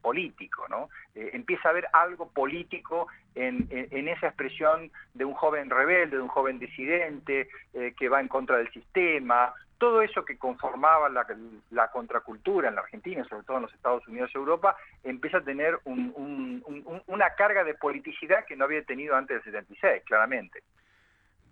político, 0.00 0.66
¿no? 0.68 0.88
Eh, 1.14 1.30
empieza 1.32 1.68
a 1.68 1.70
haber 1.72 1.88
algo 1.92 2.28
político 2.28 3.08
en, 3.34 3.68
esa 4.08 4.28
expresión 4.28 4.90
de 5.14 5.24
un 5.24 5.34
joven 5.34 5.70
rebelde, 5.70 6.16
de 6.16 6.22
un 6.22 6.28
joven 6.28 6.58
disidente, 6.58 7.48
eh, 7.72 7.94
que 7.96 8.08
va 8.08 8.20
en 8.20 8.28
contra 8.28 8.56
del 8.56 8.70
sistema, 8.72 9.54
todo 9.78 10.02
eso 10.02 10.24
que 10.24 10.36
conformaba 10.36 11.08
la, 11.08 11.90
contracultura 11.92 12.68
en 12.68 12.74
la 12.74 12.80
Argentina, 12.80 13.24
sobre 13.28 13.44
todo 13.44 13.58
en 13.58 13.62
los 13.62 13.74
Estados 13.74 14.06
Unidos 14.08 14.30
y 14.34 14.38
Europa, 14.38 14.76
empieza 15.04 15.38
a 15.38 15.44
tener 15.44 15.78
una 15.84 17.30
carga 17.36 17.62
de 17.62 17.74
politicidad 17.74 18.44
que 18.44 18.56
no 18.56 18.64
había 18.64 18.82
tenido 18.82 19.14
antes 19.14 19.36
del 19.36 19.44
76, 19.44 20.02
claramente. 20.04 20.62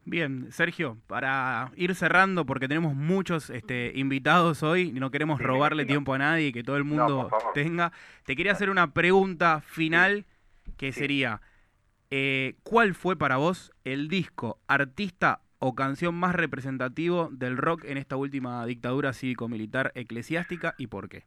Bien, 0.09 0.53
Sergio, 0.53 0.99
para 1.09 1.73
ir 1.75 1.93
cerrando, 1.97 2.47
porque 2.47 2.69
tenemos 2.69 2.95
muchos 2.95 3.51
este, 3.51 3.91
invitados 3.97 4.63
hoy 4.63 4.93
y 4.95 5.01
no 5.01 5.11
queremos 5.11 5.43
robarle 5.43 5.85
tiempo 5.85 6.15
a 6.15 6.19
nadie 6.19 6.47
y 6.47 6.53
que 6.53 6.63
todo 6.63 6.77
el 6.77 6.85
mundo 6.85 7.29
tenga, 7.55 7.91
te 8.25 8.37
quería 8.37 8.53
hacer 8.53 8.71
una 8.71 8.93
pregunta 8.93 9.63
final 9.63 10.25
que 10.77 10.93
sería, 10.93 11.41
eh, 12.13 12.55
¿cuál 12.63 12.95
fue 12.95 13.17
para 13.17 13.39
vos 13.39 13.73
el 13.83 14.07
disco, 14.07 14.61
artista 14.69 15.41
o 15.59 15.75
canción 15.75 16.15
más 16.15 16.37
representativo 16.37 17.29
del 17.33 17.57
rock 17.57 17.83
en 17.85 17.99
esta 17.99 18.15
última 18.15 18.65
dictadura 18.65 19.13
cívico-militar 19.13 19.91
eclesiástica 19.97 20.77
y 20.79 20.87
por 20.87 21.09
qué? 21.09 21.25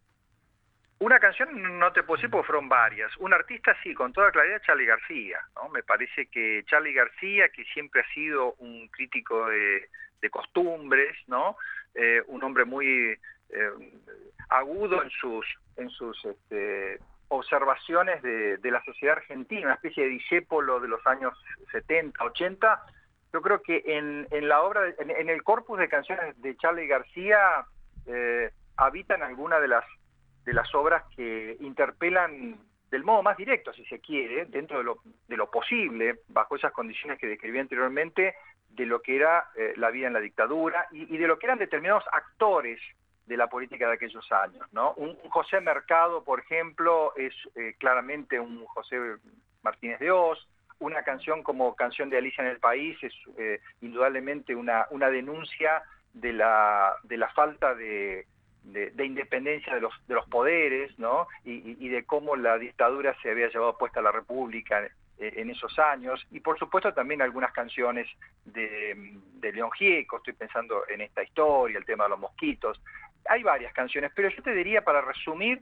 Una 0.99 1.17
canción 1.17 1.79
no 1.79 1.93
te 1.93 2.03
puedo 2.03 2.17
decir 2.17 2.29
porque 2.29 2.47
fueron 2.47 2.67
varias. 2.67 3.15
Un 3.17 3.33
artista 3.33 3.75
sí, 3.81 3.93
con 3.93 4.12
toda 4.12 4.31
claridad, 4.31 4.62
Charlie 4.65 4.85
García. 4.85 5.39
¿no? 5.55 5.69
Me 5.69 5.81
parece 5.81 6.25
que 6.27 6.63
Charlie 6.65 6.93
García, 6.93 7.47
que 7.49 7.63
siempre 7.65 8.01
ha 8.01 8.13
sido 8.13 8.53
un 8.55 8.89
crítico 8.89 9.47
de, 9.47 9.88
costumbres, 10.29 11.15
¿no? 11.27 11.55
Eh, 11.95 12.21
un 12.27 12.43
hombre 12.43 12.65
muy 12.65 13.17
eh, 13.49 13.71
agudo 14.49 15.01
en 15.01 15.09
sus, 15.09 15.45
en 15.77 15.89
sus 15.89 16.23
este, 16.25 16.99
observaciones 17.29 18.21
de, 18.21 18.59
la 18.63 18.83
sociedad 18.83 19.17
argentina, 19.17 19.67
una 19.67 19.75
especie 19.75 20.03
de 20.03 20.09
discépolo 20.09 20.79
de 20.79 20.88
los 20.88 21.05
años 21.07 21.33
70, 21.71 22.23
80. 22.23 22.83
Yo 23.31 23.41
creo 23.41 23.62
que 23.62 23.83
en, 23.85 24.27
la 24.47 24.62
obra, 24.62 24.81
en, 24.97 25.29
el 25.29 25.43
corpus 25.43 25.79
de 25.79 25.88
canciones 25.88 26.39
de 26.41 26.57
Charlie 26.57 26.88
García 26.88 27.65
eh, 28.07 28.51
habitan 28.75 29.23
algunas 29.23 29.62
de 29.62 29.67
las 29.67 29.85
de 30.49 30.55
las 30.55 30.73
obras 30.73 31.03
que 31.15 31.57
interpelan 31.59 32.57
del 32.89 33.03
modo 33.03 33.21
más 33.21 33.38
directo, 33.38 33.71
si 33.71 33.85
se 33.85 33.99
quiere, 33.99 34.45
dentro 34.45 34.79
de 34.79 34.83
lo, 34.83 34.97
de 35.27 35.38
lo 35.38 35.51
posible, 35.51 36.21
bajo 36.27 36.55
esas 36.55 36.71
condiciones 36.71 37.19
que 37.19 37.27
describí 37.27 37.59
anteriormente, 37.59 38.33
de 38.69 38.85
lo 38.88 38.99
que 38.99 39.15
era 39.15 39.51
eh, 39.55 39.73
la 39.77 39.91
vida 39.91 40.07
en 40.07 40.13
la 40.13 40.19
dictadura 40.19 40.88
y, 40.91 41.15
de 41.15 41.27
lo 41.27 41.38
que 41.38 41.45
eran 41.45 41.59
determinados 41.59 42.03
actores 42.12 42.81
de 43.27 43.38
la 43.38 43.45
política 43.45 43.88
de 43.88 43.93
aquellos 43.93 44.25
años. 44.31 44.65
¿no? 44.71 44.93
Un, 44.93 45.15
José 45.29 45.62
Mercado, 45.62 46.23
por 46.23 46.39
ejemplo, 46.39 47.13
es 47.15 47.35
eh, 47.55 47.75
claramente 47.77 48.39
un 48.39 48.65
José 48.65 48.97
Martínez 49.62 49.99
de 49.99 50.09
Oz, 50.09 50.47
una 50.79 51.03
canción 51.03 51.43
como 51.43 51.75
Canción 51.75 52.09
de 52.09 52.17
Alicia 52.17 52.43
en 52.43 52.49
el 52.49 52.59
País 52.59 52.97
es 53.03 53.13
eh, 53.38 53.59
indudablemente 53.81 54.55
una, 54.55 54.88
una 54.89 55.12
denuncia 55.12 55.83
de 56.13 56.33
la, 56.33 56.95
de 57.03 57.17
la 57.17 57.29
falta 57.29 57.75
de, 57.75 58.25
de, 58.63 59.06
independencia 59.06 59.74
de 59.74 59.82
los, 59.82 59.93
de 60.08 60.15
los 60.15 60.28
poderes, 60.28 60.98
¿no? 61.00 61.28
Y, 61.43 61.88
de 61.89 62.04
cómo 62.06 62.36
la 62.36 62.58
dictadura 62.58 63.15
se 63.22 63.32
había 63.32 63.50
llevado 63.50 63.78
puesta 63.78 64.00
a 64.00 64.04
la 64.04 64.12
República 64.12 64.88
en 65.17 65.50
esos 65.50 65.78
años, 65.80 66.26
y 66.32 66.39
por 66.39 66.58
supuesto 66.58 66.93
también 66.93 67.22
algunas 67.22 67.52
canciones 67.52 68.08
de, 68.45 69.17
de 69.34 69.52
León 69.52 69.69
Gieco, 69.72 70.17
estoy 70.17 70.34
pensando 70.34 70.88
en 70.88 71.02
esta 71.02 71.24
historia, 71.24 71.78
el 71.78 71.86
tema 71.86 72.06
de 72.06 72.12
los 72.12 72.19
mosquitos, 72.19 72.80
hay 73.28 73.43
varias 73.43 73.74
canciones, 73.74 74.12
pero 74.15 74.30
yo 74.30 74.41
te 74.41 74.54
diría 74.54 74.84
para 74.84 75.02
resumir 75.02 75.62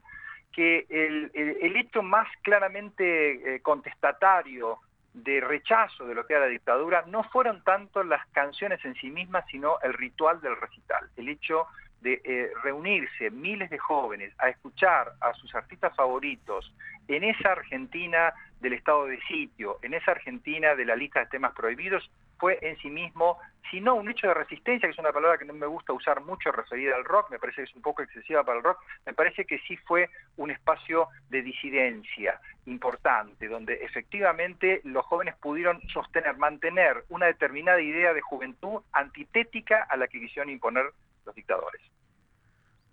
que 0.51 0.85
el, 0.89 1.31
el, 1.33 1.75
hecho 1.75 2.01
más 2.01 2.27
claramente 2.41 3.55
eh, 3.55 3.61
contestatario 3.61 4.79
de 5.13 5.39
rechazo 5.39 6.05
de 6.05 6.15
lo 6.15 6.25
que 6.25 6.33
era 6.33 6.45
la 6.45 6.51
dictadura 6.51 7.03
no 7.07 7.23
fueron 7.25 7.63
tanto 7.63 8.03
las 8.03 8.25
canciones 8.29 8.83
en 8.85 8.95
sí 8.95 9.09
mismas, 9.09 9.45
sino 9.51 9.79
el 9.81 9.93
ritual 9.93 10.41
del 10.41 10.55
recital, 10.55 11.09
el 11.15 11.29
hecho 11.29 11.67
de 12.01 12.21
eh, 12.23 12.51
reunirse 12.63 13.29
miles 13.31 13.69
de 13.69 13.77
jóvenes 13.77 14.33
a 14.37 14.49
escuchar 14.49 15.13
a 15.21 15.33
sus 15.33 15.53
artistas 15.55 15.95
favoritos 15.95 16.73
en 17.07 17.23
esa 17.23 17.53
Argentina 17.53 18.33
del 18.59 18.73
estado 18.73 19.05
de 19.05 19.19
sitio, 19.21 19.77
en 19.81 19.93
esa 19.93 20.11
Argentina 20.11 20.75
de 20.75 20.85
la 20.85 20.95
lista 20.95 21.19
de 21.21 21.27
temas 21.27 21.53
prohibidos, 21.53 22.09
fue 22.39 22.59
en 22.61 22.77
sí 22.77 22.89
mismo, 22.89 23.39
si 23.71 23.81
no 23.81 23.95
un 23.95 24.09
hecho 24.09 24.27
de 24.27 24.33
resistencia, 24.33 24.87
que 24.87 24.93
es 24.93 24.99
una 24.99 25.11
palabra 25.11 25.37
que 25.37 25.45
no 25.45 25.53
me 25.53 25.65
gusta 25.65 25.93
usar 25.93 26.21
mucho 26.21 26.51
referida 26.51 26.95
al 26.95 27.03
rock, 27.03 27.31
me 27.31 27.39
parece 27.39 27.57
que 27.57 27.69
es 27.69 27.75
un 27.75 27.81
poco 27.81 28.01
excesiva 28.01 28.43
para 28.43 28.59
el 28.59 28.63
rock, 28.63 28.79
me 29.05 29.13
parece 29.13 29.45
que 29.45 29.59
sí 29.59 29.75
fue 29.77 30.09
un 30.37 30.51
espacio 30.51 31.07
de 31.29 31.41
disidencia 31.41 32.39
importante, 32.65 33.47
donde 33.47 33.73
efectivamente 33.75 34.81
los 34.83 35.05
jóvenes 35.05 35.35
pudieron 35.35 35.81
sostener, 35.89 36.37
mantener 36.37 37.03
una 37.09 37.25
determinada 37.25 37.81
idea 37.81 38.13
de 38.13 38.21
juventud 38.21 38.81
antitética 38.91 39.87
a 39.89 39.97
la 39.97 40.07
que 40.07 40.19
quisieron 40.19 40.51
imponer 40.51 40.85
los 41.27 41.35
dictadores. 41.35 41.81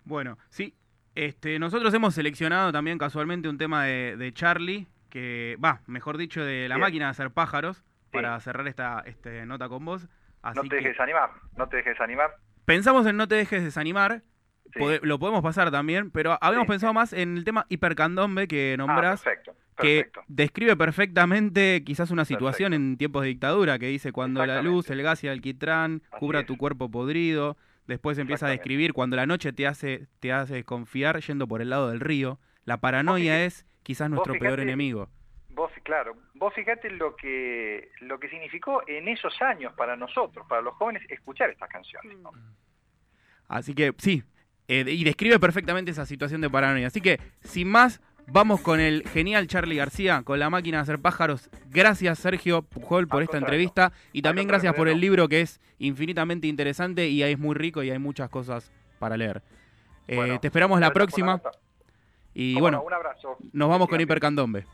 Bueno, 0.03 0.37
sí, 0.49 0.75
este, 1.15 1.57
nosotros 1.57 1.93
hemos 1.93 2.13
seleccionado 2.13 2.71
también 2.71 2.97
casualmente 2.97 3.49
un 3.49 3.57
tema 3.57 3.85
de, 3.85 4.31
Charlie, 4.33 4.87
que 5.09 5.57
va, 5.63 5.81
mejor 5.87 6.17
dicho, 6.17 6.43
de 6.43 6.69
la 6.69 6.77
máquina 6.77 7.05
de 7.05 7.11
hacer 7.11 7.31
pájaros, 7.31 7.83
para 8.11 8.39
cerrar 8.39 8.67
esta 8.67 9.03
este, 9.05 9.45
nota 9.45 9.67
con 9.67 9.83
vos. 9.83 10.07
no 10.55 10.61
te 10.63 10.75
dejes 10.75 10.91
desanimar, 10.91 11.31
no 11.57 11.67
te 11.67 11.77
dejes 11.77 11.93
desanimar. 11.93 12.35
Pensamos 12.65 13.05
en 13.05 13.17
No 13.17 13.27
te 13.27 13.35
dejes 13.35 13.63
desanimar, 13.63 14.23
lo 15.01 15.19
podemos 15.19 15.41
pasar 15.41 15.71
también, 15.71 16.11
pero 16.11 16.37
habíamos 16.41 16.67
pensado 16.67 16.93
más 16.93 17.13
en 17.13 17.37
el 17.37 17.43
tema 17.43 17.65
hipercandombe 17.69 18.47
que 18.47 18.73
ah, 18.73 18.77
nombras. 18.77 19.23
Que 19.77 20.09
describe 20.29 20.77
perfectamente 20.77 21.83
quizás 21.83 22.09
una 22.09 22.23
situación 22.23 22.73
en 22.73 22.95
tiempos 22.95 23.23
de 23.23 23.27
dictadura, 23.27 23.77
que 23.77 23.87
dice 23.87 24.13
cuando 24.13 24.45
la 24.45 24.61
luz, 24.61 24.89
el 24.89 25.01
gas 25.01 25.21
y 25.23 25.27
el 25.27 25.33
alquitrán 25.33 26.01
cubra 26.17 26.45
tu 26.45 26.55
cuerpo 26.55 26.89
podrido, 26.89 27.57
Después 27.87 28.17
empieza 28.17 28.47
a 28.47 28.49
describir 28.49 28.93
cuando 28.93 29.15
la 29.15 29.25
noche 29.25 29.53
te 29.53 29.67
hace, 29.67 30.07
te 30.19 30.31
hace 30.31 30.63
confiar 30.63 31.19
yendo 31.21 31.47
por 31.47 31.61
el 31.61 31.69
lado 31.69 31.89
del 31.89 31.99
río. 31.99 32.39
La 32.63 32.77
paranoia 32.77 33.45
es 33.45 33.65
quizás 33.83 34.09
nuestro 34.09 34.33
peor 34.39 34.59
enemigo. 34.59 35.09
Vos, 35.49 35.71
claro, 35.83 36.17
vos 36.33 36.53
fíjate 36.53 36.89
lo 36.89 37.15
que, 37.15 37.91
lo 38.01 38.19
que 38.19 38.27
significó 38.29 38.81
en 38.87 39.07
esos 39.07 39.41
años 39.41 39.71
para 39.73 39.95
nosotros, 39.95 40.45
para 40.49 40.61
los 40.61 40.73
jóvenes, 40.73 41.03
escuchar 41.09 41.49
estas 41.49 41.69
canciones. 41.69 42.17
Así 43.47 43.73
que 43.73 43.93
sí, 43.97 44.23
eh, 44.67 44.83
y 44.87 45.03
describe 45.03 45.39
perfectamente 45.39 45.91
esa 45.91 46.05
situación 46.05 46.41
de 46.41 46.49
paranoia. 46.49 46.87
Así 46.87 46.99
que, 46.99 47.19
sin 47.41 47.69
más, 47.69 48.01
Vamos 48.27 48.61
con 48.61 48.79
el 48.79 49.07
genial 49.07 49.47
Charlie 49.47 49.75
García, 49.75 50.23
con 50.23 50.39
la 50.39 50.49
máquina 50.49 50.77
de 50.77 50.83
hacer 50.83 50.99
pájaros. 50.99 51.49
Gracias 51.69 52.19
Sergio 52.19 52.63
Pujol 52.63 53.07
por 53.07 53.23
esta 53.23 53.37
entrevista 53.37 53.93
y 54.13 54.21
también 54.21 54.47
gracias 54.47 54.73
por 54.73 54.87
el 54.87 54.99
libro 54.99 55.27
que 55.27 55.41
es 55.41 55.61
infinitamente 55.79 56.47
interesante 56.47 57.07
y 57.07 57.21
es 57.21 57.37
muy 57.37 57.55
rico 57.55 57.83
y 57.83 57.91
hay 57.91 57.99
muchas 57.99 58.29
cosas 58.29 58.71
para 58.99 59.15
leer. 59.17 59.41
Eh, 60.07 60.37
te 60.41 60.47
esperamos 60.47 60.79
la 60.79 60.91
próxima. 60.91 61.41
Y 62.33 62.59
bueno, 62.59 62.83
un 62.83 62.93
abrazo. 62.93 63.37
nos 63.53 63.69
vamos 63.69 63.87
con 63.87 64.01
Hipercandombe. 64.01 64.65